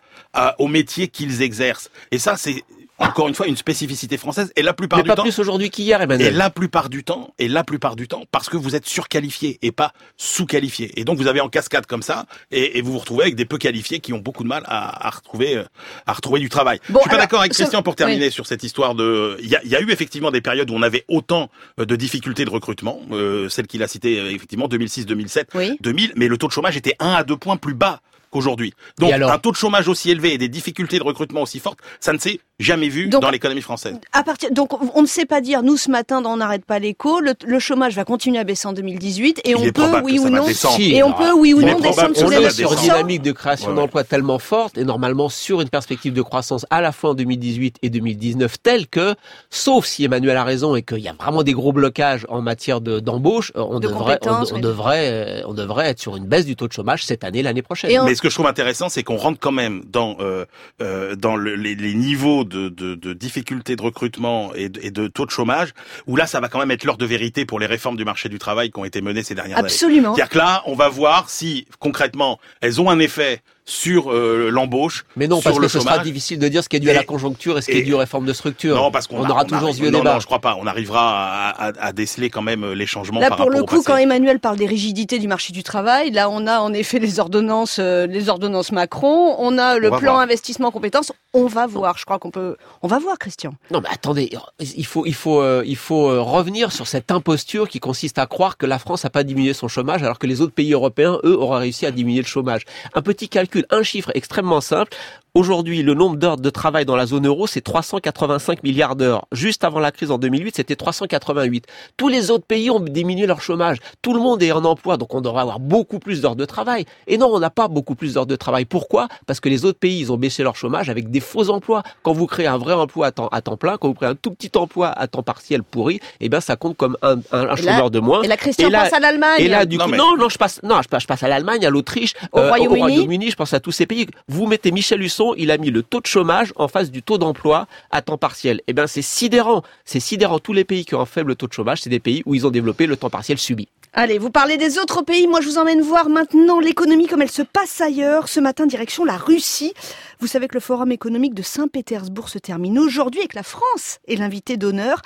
au 0.58 0.66
métier 0.66 1.06
qu'ils 1.06 1.42
exercent. 1.42 1.90
Et 2.10 2.18
ça, 2.18 2.36
c'est 2.36 2.64
encore 2.98 3.28
une 3.28 3.34
fois 3.34 3.46
une 3.46 3.56
spécificité 3.56 4.16
française 4.16 4.52
et 4.56 4.62
la 4.62 4.72
plupart 4.72 5.02
du 5.02 5.08
pas 5.08 5.16
plus 5.16 5.38
aujourd'hui 5.38 5.70
qu'hier 5.70 6.00
Emmanuel. 6.00 6.28
Et 6.28 6.36
la 6.36 6.50
plupart 6.50 6.88
du 6.88 7.04
temps 7.04 7.34
et 7.38 7.48
la 7.48 7.64
plupart 7.64 7.96
du 7.96 8.08
temps 8.08 8.24
parce 8.30 8.48
que 8.48 8.56
vous 8.56 8.76
êtes 8.76 8.86
surqualifié 8.86 9.58
et 9.62 9.72
pas 9.72 9.92
sous-qualifié. 10.16 10.92
Et 10.98 11.04
donc 11.04 11.18
vous 11.18 11.26
avez 11.26 11.40
en 11.40 11.48
cascade 11.48 11.86
comme 11.86 12.02
ça 12.02 12.26
et, 12.50 12.78
et, 12.78 12.82
vous 12.82 12.92
vous 12.92 12.98
retrouvez 12.98 13.24
avec 13.24 13.34
des 13.34 13.44
peu 13.44 13.58
qualifiés 13.58 14.00
qui 14.00 14.12
ont 14.12 14.18
beaucoup 14.18 14.42
de 14.44 14.48
mal 14.48 14.62
à, 14.66 15.06
à 15.06 15.10
retrouver 15.10 15.56
euh, 15.56 15.64
à 16.06 16.12
retrouver 16.12 16.40
du 16.40 16.48
travail. 16.48 16.80
Bon, 16.88 17.00
Je 17.00 17.08
suis 17.08 17.10
pas 17.10 17.16
d'accord 17.16 17.40
avec 17.40 17.52
Christian 17.52 17.82
pour 17.82 17.96
terminer 17.96 18.30
sur 18.30 18.46
cette 18.46 18.62
histoire 18.62 18.94
de 18.94 19.36
il 19.42 19.48
y 19.48 19.56
a, 19.56 19.64
y 19.64 19.74
a, 19.74 19.80
eu 19.80 19.90
effectivement 19.90 20.30
des 20.30 20.40
périodes 20.40 20.70
où 20.70 20.74
on 20.74 20.82
avait 20.82 21.04
autant 21.08 21.50
euh, 21.80 21.84
de 21.84 21.96
difficultés 21.96 22.44
de 22.44 22.50
recrutement, 22.50 23.00
euh, 23.12 23.48
celle 23.48 23.66
qu'il 23.66 23.82
a 23.82 23.88
citée 23.88 24.20
euh, 24.20 24.30
effectivement 24.30 24.68
2006 24.68 25.06
2007 25.06 25.50
2000 25.80 26.12
mais 26.16 26.28
le 26.28 26.38
taux 26.38 26.46
de 26.46 26.52
chômage 26.52 26.76
était 26.76 26.94
un 27.00 27.12
à 27.12 27.24
deux 27.24 27.36
points 27.36 27.56
plus 27.56 27.74
bas 27.74 28.00
qu'aujourd'hui. 28.34 28.74
Donc 28.98 29.12
un 29.12 29.38
taux 29.38 29.52
de 29.52 29.56
chômage 29.56 29.86
aussi 29.88 30.10
élevé 30.10 30.34
et 30.34 30.38
des 30.38 30.48
difficultés 30.48 30.98
de 30.98 31.04
recrutement 31.04 31.42
aussi 31.42 31.60
fortes, 31.60 31.78
ça 32.00 32.12
ne 32.12 32.18
s'est 32.18 32.40
jamais 32.58 32.88
vu 32.88 33.08
dans 33.08 33.30
l'économie 33.30 33.62
française. 33.62 33.96
À 34.12 34.22
partir, 34.22 34.50
donc 34.52 34.70
on 34.94 35.02
ne 35.02 35.06
sait 35.06 35.26
pas 35.26 35.40
dire, 35.40 35.62
nous 35.62 35.76
ce 35.76 35.90
matin 35.90 36.22
on 36.24 36.36
n'arrête 36.36 36.64
pas 36.64 36.78
l'écho, 36.78 37.20
le, 37.20 37.58
chômage 37.58 37.94
va 37.94 38.04
continuer 38.04 38.38
à 38.38 38.44
baisser 38.44 38.68
en 38.68 38.72
2018 38.72 39.40
et 39.44 39.54
on 39.54 39.72
peut 39.72 40.00
oui 40.02 40.18
ou 40.18 40.28
non, 40.28 40.46
et 40.78 41.02
on 41.02 41.12
peut 41.12 41.32
oui 41.32 41.54
ou 41.54 41.62
non 41.62 41.80
descendre 41.80 42.30
les 42.30 42.50
sur 42.50 42.72
une 42.72 42.78
dynamique 42.80 43.22
de 43.22 43.32
création 43.32 43.74
d'emplois 43.74 44.04
tellement 44.04 44.38
forte 44.38 44.76
et 44.76 44.84
normalement 44.84 45.28
sur 45.28 45.60
une 45.60 45.68
perspective 45.68 46.12
de 46.12 46.22
croissance 46.22 46.66
à 46.70 46.80
la 46.80 46.92
fois 46.92 47.10
en 47.10 47.14
2018 47.14 47.78
et 47.82 47.90
2019 47.90 48.56
telle 48.62 48.86
que, 48.86 49.14
sauf 49.50 49.86
si 49.86 50.04
Emmanuel 50.04 50.36
a 50.36 50.44
raison 50.44 50.76
et 50.76 50.82
qu'il 50.82 50.98
y 50.98 51.08
a 51.08 51.14
vraiment 51.14 51.42
des 51.42 51.52
gros 51.52 51.72
blocages 51.72 52.26
en 52.28 52.42
matière 52.42 52.80
d'embauche, 52.80 53.52
on, 53.54 53.80
devrait, 53.80 54.18
on, 54.26 54.58
devrait, 54.58 55.42
on 55.46 55.54
devrait 55.54 55.88
être 55.88 56.00
sur 56.00 56.16
une 56.16 56.26
baisse 56.26 56.46
du 56.46 56.56
taux 56.56 56.68
de 56.68 56.72
chômage 56.72 57.04
cette 57.04 57.24
année, 57.24 57.42
l'année 57.42 57.62
prochaine. 57.62 57.90
Que 58.24 58.30
je 58.30 58.34
trouve 58.34 58.46
intéressant, 58.46 58.88
c'est 58.88 59.02
qu'on 59.02 59.18
rentre 59.18 59.38
quand 59.38 59.52
même 59.52 59.82
dans 59.86 60.16
euh, 60.20 60.46
euh, 60.80 61.14
dans 61.14 61.36
le, 61.36 61.56
les, 61.56 61.74
les, 61.74 61.94
niveaux 61.94 62.43
de, 62.44 62.68
de, 62.68 62.94
de 62.94 63.12
difficultés 63.12 63.76
de 63.76 63.82
recrutement 63.82 64.54
et 64.54 64.68
de, 64.68 64.80
et 64.82 64.90
de, 64.90 65.06
taux 65.06 65.26
de 65.26 65.30
chômage, 65.30 65.74
où 66.06 66.16
là, 66.16 66.26
ça 66.26 66.40
va 66.40 66.48
quand 66.48 66.58
même 66.58 66.70
être 66.70 66.84
l'heure 66.84 66.96
de 66.96 67.06
vérité 67.06 67.44
pour 67.44 67.58
les 67.58 67.66
réformes 67.66 67.96
du 67.96 68.04
marché 68.04 68.28
du 68.28 68.38
travail 68.38 68.70
qui 68.70 68.78
ont 68.78 68.84
été 68.84 69.00
menées 69.00 69.22
ces 69.22 69.34
dernières 69.34 69.58
années. 69.58 69.66
Absolument. 69.66 70.14
C'est-à-dire 70.14 70.30
que 70.30 70.38
là, 70.38 70.62
on 70.66 70.74
va 70.74 70.88
voir 70.88 71.30
si 71.30 71.66
concrètement 71.78 72.38
elles 72.60 72.80
ont 72.80 72.90
un 72.90 72.98
effet 72.98 73.42
sur 73.66 74.12
euh, 74.12 74.50
l'embauche. 74.50 75.06
Mais 75.16 75.26
non, 75.26 75.40
parce 75.40 75.58
que 75.58 75.68
ce 75.68 75.80
sera 75.80 75.98
difficile 75.98 76.38
de 76.38 76.48
dire 76.48 76.62
ce 76.62 76.68
qui 76.68 76.76
est 76.76 76.80
dû 76.80 76.90
à 76.90 76.94
la 76.94 77.04
conjoncture 77.04 77.56
et 77.56 77.62
ce 77.62 77.70
qui 77.70 77.78
est 77.78 77.82
dû 77.82 77.94
aux 77.94 77.98
réformes 77.98 78.26
de 78.26 78.32
structure. 78.32 78.76
Non, 78.76 78.90
parce 78.90 79.06
qu'on 79.06 79.28
aura 79.28 79.44
toujours 79.44 79.74
ce 79.74 79.80
vieux 79.80 79.90
débat. 79.90 80.14
Non, 80.14 80.20
je 80.20 80.26
crois 80.26 80.40
pas. 80.40 80.56
On 80.60 80.66
arrivera 80.66 81.48
à, 81.48 81.68
à, 81.68 81.72
à, 81.80 81.92
déceler 81.92 82.28
quand 82.28 82.42
même 82.42 82.72
les 82.72 82.86
changements. 82.86 83.20
Là, 83.20 83.30
pour 83.30 83.50
le 83.50 83.62
coup, 83.62 83.82
quand 83.82 83.96
Emmanuel 83.96 84.38
parle 84.38 84.56
des 84.56 84.66
rigidités 84.66 85.18
du 85.18 85.28
marché 85.28 85.52
du 85.52 85.62
travail, 85.62 86.10
là, 86.10 86.28
on 86.28 86.46
a 86.46 86.60
en 86.60 86.72
effet 86.74 86.98
les 86.98 87.20
ordonnances, 87.20 87.78
euh, 87.78 88.06
les 88.06 88.28
ordonnances 88.28 88.70
Macron. 88.70 89.36
On 89.38 89.56
a 89.56 89.78
le 89.78 89.90
plan 89.90 90.18
investissement 90.18 90.70
compétences. 90.70 91.12
On 91.32 91.46
va 91.46 91.66
voir. 91.66 91.96
Je 91.96 92.04
crois 92.04 92.18
qu'on 92.18 92.30
peut. 92.30 92.56
On 92.82 92.88
va 92.88 92.98
voir, 92.98 93.18
Christian. 93.18 93.54
Non, 93.70 93.80
mais 93.80 93.88
attendez. 93.90 94.30
Il 94.60 94.84
faut, 94.84 95.06
il 95.06 95.14
faut, 95.14 95.40
euh, 95.40 95.62
il 95.66 95.76
faut 95.76 96.22
revenir 96.22 96.70
sur 96.70 96.86
cette 96.86 97.10
imposture 97.10 97.68
qui 97.68 97.80
consiste 97.80 98.18
à 98.18 98.26
croire 98.26 98.58
que 98.58 98.66
la 98.66 98.78
France 98.78 99.04
n'a 99.04 99.10
pas 99.10 99.24
diminué 99.24 99.54
son 99.54 99.68
chômage 99.68 100.02
alors 100.02 100.18
que 100.18 100.26
les 100.26 100.42
autres 100.42 100.52
pays 100.52 100.72
européens, 100.72 101.18
eux, 101.24 101.36
auraient 101.38 101.60
réussi 101.60 101.86
à 101.86 101.90
diminuer 101.90 102.20
le 102.20 102.26
chômage. 102.26 102.62
Un 102.94 103.02
petit 103.02 103.28
calcul 103.28 103.53
un 103.70 103.82
chiffre 103.82 104.10
extrêmement 104.14 104.60
simple. 104.60 104.96
Aujourd'hui, 105.36 105.82
le 105.82 105.94
nombre 105.94 106.14
d'heures 106.14 106.36
de 106.36 106.48
travail 106.48 106.84
dans 106.84 106.94
la 106.94 107.06
zone 107.06 107.26
euro, 107.26 107.48
c'est 107.48 107.60
385 107.60 108.62
milliards 108.62 108.94
d'heures. 108.94 109.26
Juste 109.32 109.64
avant 109.64 109.80
la 109.80 109.90
crise 109.90 110.12
en 110.12 110.18
2008, 110.18 110.54
c'était 110.54 110.76
388. 110.76 111.66
Tous 111.96 112.06
les 112.06 112.30
autres 112.30 112.44
pays 112.46 112.70
ont 112.70 112.78
diminué 112.78 113.26
leur 113.26 113.42
chômage. 113.42 113.78
Tout 114.00 114.14
le 114.14 114.20
monde 114.20 114.44
est 114.44 114.52
en 114.52 114.64
emploi, 114.64 114.96
donc 114.96 115.12
on 115.12 115.20
devrait 115.20 115.40
avoir 115.40 115.58
beaucoup 115.58 115.98
plus 115.98 116.20
d'heures 116.20 116.36
de 116.36 116.44
travail. 116.44 116.84
Et 117.08 117.18
non, 117.18 117.30
on 117.32 117.40
n'a 117.40 117.50
pas 117.50 117.66
beaucoup 117.66 117.96
plus 117.96 118.14
d'heures 118.14 118.26
de 118.26 118.36
travail. 118.36 118.64
Pourquoi? 118.64 119.08
Parce 119.26 119.40
que 119.40 119.48
les 119.48 119.64
autres 119.64 119.80
pays, 119.80 119.98
ils 119.98 120.12
ont 120.12 120.16
baissé 120.16 120.44
leur 120.44 120.54
chômage 120.54 120.88
avec 120.88 121.10
des 121.10 121.18
faux 121.18 121.50
emplois. 121.50 121.82
Quand 122.04 122.12
vous 122.12 122.28
créez 122.28 122.46
un 122.46 122.56
vrai 122.56 122.74
emploi 122.74 123.08
à 123.08 123.10
temps, 123.10 123.26
à 123.32 123.42
temps 123.42 123.56
plein, 123.56 123.76
quand 123.76 123.88
vous 123.88 123.94
créez 123.94 124.10
un 124.10 124.14
tout 124.14 124.30
petit 124.30 124.56
emploi 124.56 124.90
à 124.90 125.08
temps 125.08 125.24
partiel 125.24 125.64
pourri, 125.64 125.98
eh 126.20 126.28
bien, 126.28 126.40
ça 126.40 126.54
compte 126.54 126.76
comme 126.76 126.96
un, 127.02 127.16
un, 127.32 127.56
chômeur 127.56 127.90
de 127.90 127.98
moins. 127.98 128.22
Et 128.22 128.28
la 128.28 128.36
Christian 128.36 128.70
passe 128.70 128.92
à 128.92 129.00
l'Allemagne. 129.00 129.40
Et 129.40 129.48
là, 129.48 129.66
du 129.66 129.78
coup, 129.78 129.90
non, 129.90 130.16
non, 130.16 130.28
je 130.28 130.38
passe, 130.38 130.62
non, 130.62 130.80
je 130.80 130.86
passe, 130.86 131.02
je 131.02 131.08
passe 131.08 131.24
à 131.24 131.28
l'Allemagne, 131.28 131.66
à 131.66 131.70
l'Autriche, 131.70 132.12
au 132.30 132.38
euh, 132.38 132.50
Royaume-Uni. 132.50 133.32
je 133.32 133.36
pense 133.36 133.52
à 133.52 133.58
tous 133.58 133.72
ces 133.72 133.86
pays. 133.86 134.06
Vous 134.28 134.46
mettez 134.46 134.70
Michel 134.70 135.02
Husson, 135.02 135.23
il 135.36 135.50
a 135.50 135.56
mis 135.56 135.70
le 135.70 135.82
taux 135.82 136.00
de 136.00 136.06
chômage 136.06 136.52
en 136.56 136.68
face 136.68 136.90
du 136.90 137.02
taux 137.02 137.16
d'emploi 137.16 137.66
à 137.90 138.02
temps 138.02 138.18
partiel. 138.18 138.60
Eh 138.66 138.74
bien, 138.74 138.86
c'est 138.86 139.02
sidérant. 139.02 139.62
C'est 139.84 140.00
sidérant. 140.00 140.38
Tous 140.38 140.52
les 140.52 140.64
pays 140.64 140.84
qui 140.84 140.94
ont 140.94 141.00
un 141.00 141.06
faible 141.06 141.36
taux 141.36 141.46
de 141.46 141.52
chômage, 141.52 141.80
c'est 141.82 141.90
des 141.90 142.00
pays 142.00 142.22
où 142.26 142.34
ils 142.34 142.46
ont 142.46 142.50
développé 142.50 142.86
le 142.86 142.96
temps 142.96 143.10
partiel 143.10 143.38
subi. 143.38 143.68
Allez, 143.94 144.18
vous 144.18 144.30
parlez 144.30 144.56
des 144.56 144.78
autres 144.78 145.02
pays. 145.02 145.26
Moi, 145.26 145.40
je 145.40 145.48
vous 145.48 145.58
emmène 145.58 145.80
voir 145.80 146.08
maintenant 146.08 146.60
l'économie 146.60 147.06
comme 147.06 147.22
elle 147.22 147.30
se 147.30 147.42
passe 147.42 147.80
ailleurs. 147.80 148.28
Ce 148.28 148.40
matin, 148.40 148.66
direction 148.66 149.04
la 149.04 149.16
Russie. 149.16 149.72
Vous 150.20 150.26
savez 150.26 150.48
que 150.48 150.54
le 150.54 150.60
forum 150.60 150.92
économique 150.92 151.34
de 151.34 151.42
Saint-Pétersbourg 151.42 152.28
se 152.28 152.38
termine 152.38 152.78
aujourd'hui 152.78 153.20
avec 153.20 153.34
la 153.34 153.44
France 153.44 153.98
et 154.06 154.16
l'invité 154.16 154.56
d'honneur. 154.56 155.00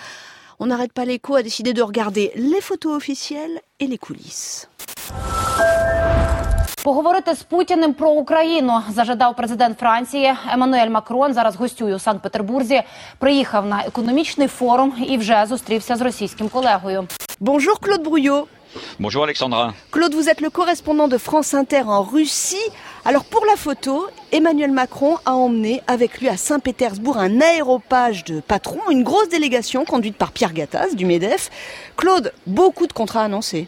On 0.58 0.66
n'arrête 0.66 0.92
pas 0.92 1.04
l'écho 1.04 1.36
à 1.36 1.42
décider 1.42 1.72
de 1.72 1.82
regarder 1.82 2.32
les 2.34 2.60
photos 2.60 2.96
officielles 2.96 3.60
et 3.78 3.86
les 3.86 3.98
coulisses. 3.98 4.68
Поговорити 6.83 7.35
з 7.35 7.43
Путіним 7.43 7.93
про 7.93 8.09
Україну 8.09 8.81
зажадав 8.89 9.35
президент 9.35 9.79
Франції 9.79 10.33
Еммануель 10.53 10.89
Макрон. 10.89 11.33
Зараз 11.33 11.55
гостює 11.55 11.95
у 11.95 11.99
Санкт-Петербурзі. 11.99 12.81
Приїхав 13.19 13.65
на 13.65 13.83
економічний 13.87 14.47
форум 14.47 14.93
і 15.07 15.17
вже 15.17 15.45
зустрівся 15.47 15.95
з 15.95 16.01
російським 16.01 16.49
колегою. 16.49 17.07
Bonjour 17.41 17.79
Claude 17.81 18.03
Brouillot. 18.03 18.45
Bonjour 18.99 19.23
Alexandra. 19.23 19.73
Claude, 19.91 20.13
vous 20.15 20.27
êtes 20.29 20.41
le 20.41 20.49
correspondant 20.49 21.07
de 21.07 21.17
France 21.17 21.53
Inter 21.53 21.83
en 21.85 22.01
Russie. 22.01 22.67
Alors 23.05 23.23
pour 23.23 23.45
la 23.45 23.55
photo, 23.55 24.07
Emmanuel 24.31 24.71
Macron 24.71 25.17
a 25.25 25.33
emmené 25.33 25.81
avec 25.87 26.19
lui 26.19 26.29
à 26.29 26.37
Saint-Pétersbourg 26.37 27.17
un 27.17 27.41
aéropage 27.41 28.23
de 28.23 28.39
patrons, 28.39 28.89
une 28.89 29.03
grosse 29.03 29.29
délégation 29.29 29.85
conduite 29.85 30.17
par 30.17 30.31
Pierre 30.31 30.53
Gattaz 30.53 30.95
du 30.95 31.05
MEDEF. 31.05 31.51
Claude, 31.95 32.33
beaucoup 32.47 32.87
de 32.87 32.93
contrats 32.93 33.23
annoncés. 33.23 33.67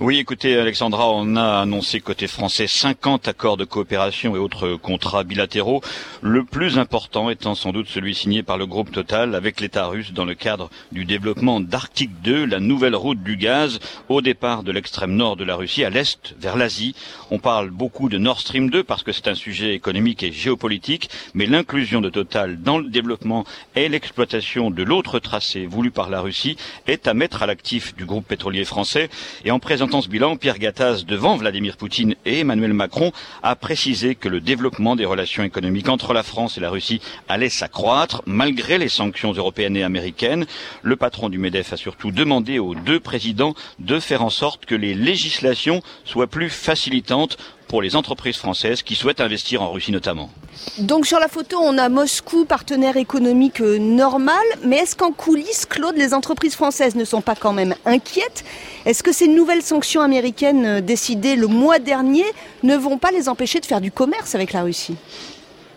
Oui, 0.00 0.18
écoutez, 0.18 0.56
Alexandra, 0.56 1.10
on 1.10 1.34
a 1.34 1.58
annoncé 1.62 1.98
côté 1.98 2.28
français 2.28 2.68
50 2.68 3.26
accords 3.26 3.56
de 3.56 3.64
coopération 3.64 4.36
et 4.36 4.38
autres 4.38 4.76
contrats 4.76 5.24
bilatéraux. 5.24 5.80
Le 6.22 6.44
plus 6.44 6.78
important 6.78 7.30
étant 7.30 7.56
sans 7.56 7.72
doute 7.72 7.88
celui 7.88 8.14
signé 8.14 8.44
par 8.44 8.58
le 8.58 8.66
groupe 8.66 8.92
Total 8.92 9.34
avec 9.34 9.60
l'État 9.60 9.86
russe 9.86 10.12
dans 10.12 10.24
le 10.24 10.36
cadre 10.36 10.70
du 10.92 11.04
développement 11.04 11.58
d'Arctique 11.58 12.12
2, 12.22 12.44
la 12.44 12.60
nouvelle 12.60 12.94
route 12.94 13.24
du 13.24 13.36
gaz 13.36 13.80
au 14.08 14.20
départ 14.20 14.62
de 14.62 14.70
l'extrême 14.70 15.16
nord 15.16 15.34
de 15.34 15.42
la 15.42 15.56
Russie 15.56 15.82
à 15.82 15.90
l'est 15.90 16.32
vers 16.38 16.56
l'Asie. 16.56 16.94
On 17.32 17.40
parle 17.40 17.70
beaucoup 17.70 18.08
de 18.08 18.18
Nord 18.18 18.38
Stream 18.38 18.70
2 18.70 18.84
parce 18.84 19.02
que 19.02 19.10
c'est 19.10 19.26
un 19.26 19.34
sujet 19.34 19.74
économique 19.74 20.22
et 20.22 20.30
géopolitique, 20.30 21.10
mais 21.34 21.46
l'inclusion 21.46 22.00
de 22.00 22.08
Total 22.08 22.62
dans 22.62 22.78
le 22.78 22.88
développement 22.88 23.44
et 23.74 23.88
l'exploitation 23.88 24.70
de 24.70 24.84
l'autre 24.84 25.18
tracé 25.18 25.66
voulu 25.66 25.90
par 25.90 26.08
la 26.08 26.20
Russie 26.20 26.56
est 26.86 27.08
à 27.08 27.14
mettre 27.14 27.42
à 27.42 27.46
l'actif 27.46 27.96
du 27.96 28.04
groupe 28.04 28.28
pétrolier 28.28 28.64
français 28.64 29.10
et 29.44 29.50
en 29.50 29.58
présentant 29.58 29.87
ce 29.90 30.08
bilan, 30.08 30.36
Pierre 30.36 30.58
Gattaz, 30.58 31.04
devant 31.06 31.36
Vladimir 31.36 31.76
Poutine 31.76 32.14
et 32.26 32.40
Emmanuel 32.40 32.74
Macron, 32.74 33.10
a 33.42 33.56
précisé 33.56 34.14
que 34.14 34.28
le 34.28 34.40
développement 34.40 34.96
des 34.96 35.06
relations 35.06 35.42
économiques 35.42 35.88
entre 35.88 36.12
la 36.12 36.22
France 36.22 36.58
et 36.58 36.60
la 36.60 36.70
Russie 36.70 37.00
allait 37.28 37.48
s'accroître 37.48 38.22
malgré 38.26 38.78
les 38.78 38.88
sanctions 38.88 39.32
européennes 39.32 39.76
et 39.76 39.82
américaines. 39.82 40.46
Le 40.82 40.96
patron 40.96 41.30
du 41.30 41.38
MEDEF 41.38 41.72
a 41.72 41.76
surtout 41.76 42.10
demandé 42.12 42.58
aux 42.58 42.74
deux 42.74 43.00
présidents 43.00 43.54
de 43.78 43.98
faire 43.98 44.22
en 44.22 44.30
sorte 44.30 44.66
que 44.66 44.74
les 44.74 44.94
législations 44.94 45.82
soient 46.04 46.26
plus 46.26 46.50
facilitantes 46.50 47.38
pour 47.68 47.82
les 47.82 47.94
entreprises 47.94 48.36
françaises 48.36 48.82
qui 48.82 48.94
souhaitent 48.94 49.20
investir 49.20 49.62
en 49.62 49.70
Russie 49.70 49.92
notamment. 49.92 50.30
Donc 50.78 51.06
sur 51.06 51.20
la 51.20 51.28
photo, 51.28 51.58
on 51.62 51.78
a 51.78 51.88
Moscou, 51.88 52.44
partenaire 52.44 52.96
économique 52.96 53.60
euh, 53.60 53.78
normal, 53.78 54.44
mais 54.64 54.78
est-ce 54.78 54.96
qu'en 54.96 55.12
coulisses, 55.12 55.66
Claude, 55.66 55.96
les 55.96 56.14
entreprises 56.14 56.54
françaises 56.54 56.96
ne 56.96 57.04
sont 57.04 57.20
pas 57.20 57.36
quand 57.36 57.52
même 57.52 57.74
inquiètes? 57.84 58.44
Est-ce 58.84 59.02
que 59.02 59.12
ces 59.12 59.28
nouvelles 59.28 59.62
sanctions 59.62 60.00
américaines 60.00 60.66
euh, 60.66 60.80
décidées 60.80 61.36
le 61.36 61.46
mois 61.46 61.78
dernier 61.78 62.24
ne 62.62 62.76
vont 62.76 62.98
pas 62.98 63.10
les 63.12 63.28
empêcher 63.28 63.60
de 63.60 63.66
faire 63.66 63.80
du 63.80 63.92
commerce 63.92 64.34
avec 64.34 64.52
la 64.52 64.62
Russie? 64.62 64.96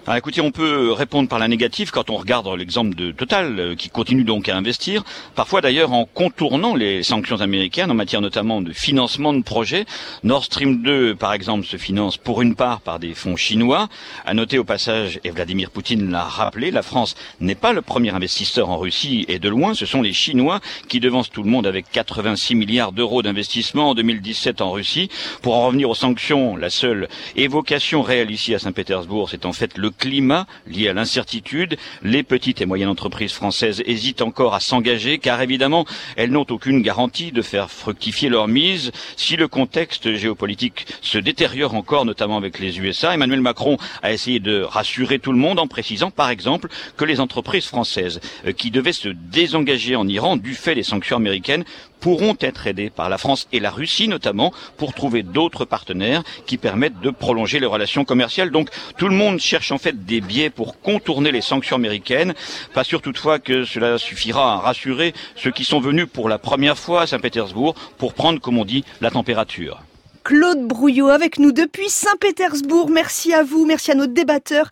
Alors 0.08 0.18
écoutez, 0.18 0.42
on 0.42 0.50
peut 0.50 0.92
répondre 0.92 1.30
par 1.30 1.38
la 1.38 1.48
négative 1.48 1.92
quand 1.92 2.10
on 2.10 2.18
regarde 2.18 2.48
l'exemple 2.58 2.96
de 2.96 3.12
Total, 3.12 3.60
euh, 3.60 3.76
qui 3.76 3.90
continue 3.90 4.24
donc 4.24 4.50
à 4.50 4.58
investir, 4.58 5.04
parfois 5.36 5.62
d'ailleurs 5.62 5.94
en 5.94 6.06
contournant 6.06 6.74
les 6.74 7.04
sanctions 7.04 7.40
américaines 7.40 7.92
en 7.92 7.94
matière 7.94 8.20
notamment 8.20 8.62
de 8.62 8.74
financement 8.74 9.32
de 9.32 9.44
projets. 9.44 9.86
Nord 10.24 10.44
Stream 10.46 10.82
2, 10.82 11.14
par 11.14 11.34
exemple, 11.34 11.68
se 11.68 11.78
finance 11.78 12.18
pour 12.18 12.42
une 12.42 12.56
part 12.56 12.82
par 12.82 12.98
des 12.98 13.14
fonds 13.14 13.36
chinois. 13.36 13.90
À 14.26 14.34
noter 14.34 14.58
au 14.58 14.64
passage, 14.64 15.20
et 15.24 15.30
Vladimir 15.30 15.70
Poutine 15.70 16.10
l'a 16.10 16.24
rappelé, 16.24 16.72
la 16.72 16.82
France 16.82 17.16
n'est 17.40 17.54
pas 17.54 17.72
le 17.72 17.84
premier 17.84 18.10
investisseur 18.10 18.72
en 18.72 18.80
Russie, 18.80 19.26
et 19.28 19.38
de 19.38 19.50
loin, 19.50 19.76
ce 19.76 19.86
sont 19.86 20.02
les 20.02 20.14
Chinois 20.14 20.62
qui 20.88 21.00
devancent 21.00 21.30
tout 21.30 21.44
le 21.44 21.50
monde 21.52 21.68
avec 21.68 21.86
86 21.92 22.56
milliards 22.56 22.92
d'euros 22.92 23.22
d'investissement 23.22 23.92
en 23.92 23.94
2017 23.94 24.62
en 24.62 24.72
Russie. 24.72 25.10
Pour 25.44 25.56
en 25.58 25.68
revenir 25.68 25.92
aux 25.92 25.96
sanctions, 25.96 26.58
la 26.58 26.72
seule 26.72 27.08
évocation 27.36 28.02
réelle 28.02 28.32
ici 28.32 28.56
à 28.56 28.60
Saint-Pétersbourg, 28.60 29.30
c'est 29.30 29.46
en 29.46 29.54
fait 29.54 29.78
le 29.78 29.91
climat 29.92 30.48
lié 30.68 30.90
à 30.90 30.94
l'incertitude. 30.94 31.78
Les 32.04 32.24
petites 32.24 32.62
et 32.62 32.66
moyennes 32.66 32.90
entreprises 32.90 33.34
françaises 33.34 33.84
hésitent 33.86 34.22
encore 34.22 34.54
à 34.54 34.60
s'engager 34.60 35.18
car 35.18 35.42
évidemment, 35.42 35.86
elles 36.16 36.32
n'ont 36.32 36.46
aucune 36.50 36.82
garantie 36.82 37.32
de 37.32 37.42
faire 37.42 37.70
fructifier 37.70 38.30
leur 38.30 38.48
mise. 38.48 38.92
Si 39.18 39.36
le 39.36 39.48
contexte 39.48 40.14
géopolitique 40.14 40.88
se 41.02 41.18
détériore 41.18 41.76
encore, 41.76 42.06
notamment 42.06 42.38
avec 42.38 42.60
les 42.60 42.80
USA, 42.80 43.14
Emmanuel 43.14 43.42
Macron 43.42 43.78
a 44.02 44.12
essayé 44.12 44.40
de 44.40 44.62
rassurer 44.62 45.20
tout 45.20 45.32
le 45.32 45.38
monde 45.38 45.60
en 45.60 45.68
précisant 45.68 46.12
par 46.12 46.30
exemple 46.30 46.70
que 46.98 47.06
les 47.06 47.20
entreprises 47.20 47.66
françaises 47.66 48.20
euh, 48.46 48.52
qui 48.52 48.72
devaient 48.72 48.94
se 48.94 49.10
désengager 49.10 49.96
en 49.96 50.08
Iran 50.08 50.38
du 50.38 50.56
fait 50.56 50.76
des 50.76 50.84
sanctions 50.84 51.18
américaines 51.18 51.64
pourront 52.02 52.36
être 52.42 52.68
aidés 52.68 52.90
par 52.90 53.10
la 53.10 53.18
France 53.18 53.48
et 53.54 53.62
la 53.62 53.72
Russie 53.72 54.10
notamment 54.10 54.52
pour 54.76 54.94
trouver 54.94 55.24
d'autres 55.24 55.64
partenaires 55.64 56.24
qui 56.46 56.58
permettent 56.58 57.00
de 57.00 57.12
prolonger 57.12 57.60
les 57.60 57.66
relations 57.66 58.04
commerciales. 58.04 58.52
Donc 58.52 58.70
tout 58.98 59.08
le 59.08 59.16
monde 59.16 59.40
cherche 59.40 59.72
en 59.72 59.78
fait 59.78 60.06
des 60.06 60.20
biais 60.20 60.50
pour 60.50 60.82
contourner 60.82 61.32
les 61.32 61.42
sanctions 61.42 61.78
américaines. 61.78 62.34
Pas 62.74 62.84
sûr 62.84 63.02
toutefois 63.02 63.40
que 63.40 63.64
cela 63.64 63.98
suffira 63.98 64.56
à 64.56 64.58
rassurer 64.58 65.14
ceux 65.36 65.52
qui 65.52 65.64
sont 65.64 65.80
venus 65.80 66.08
pour 66.12 66.28
la 66.28 66.38
première 66.38 66.78
fois 66.78 67.04
à 67.04 67.08
Saint-Pétersbourg 67.08 67.76
pour 67.98 68.14
prendre, 68.14 68.42
comme 68.42 68.58
on 68.58 68.66
dit, 68.66 68.84
la 69.00 69.12
température. 69.12 69.82
Claude 70.24 70.68
Brouillot 70.68 71.10
avec 71.10 71.40
nous 71.40 71.52
depuis 71.52 71.90
Saint-Pétersbourg. 71.90 72.90
Merci 72.90 73.34
à 73.34 73.44
vous, 73.44 73.66
merci 73.66 73.92
à 73.92 73.96
nos 73.96 74.06
débatteurs. 74.06 74.70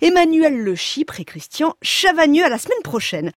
Emmanuel 0.00 0.56
Le 0.56 0.74
Chypre 0.74 1.20
et 1.20 1.24
Christian 1.24 1.74
Chavagneux 1.82 2.44
à 2.44 2.48
la 2.48 2.58
semaine 2.58 2.82
prochaine. 2.82 3.26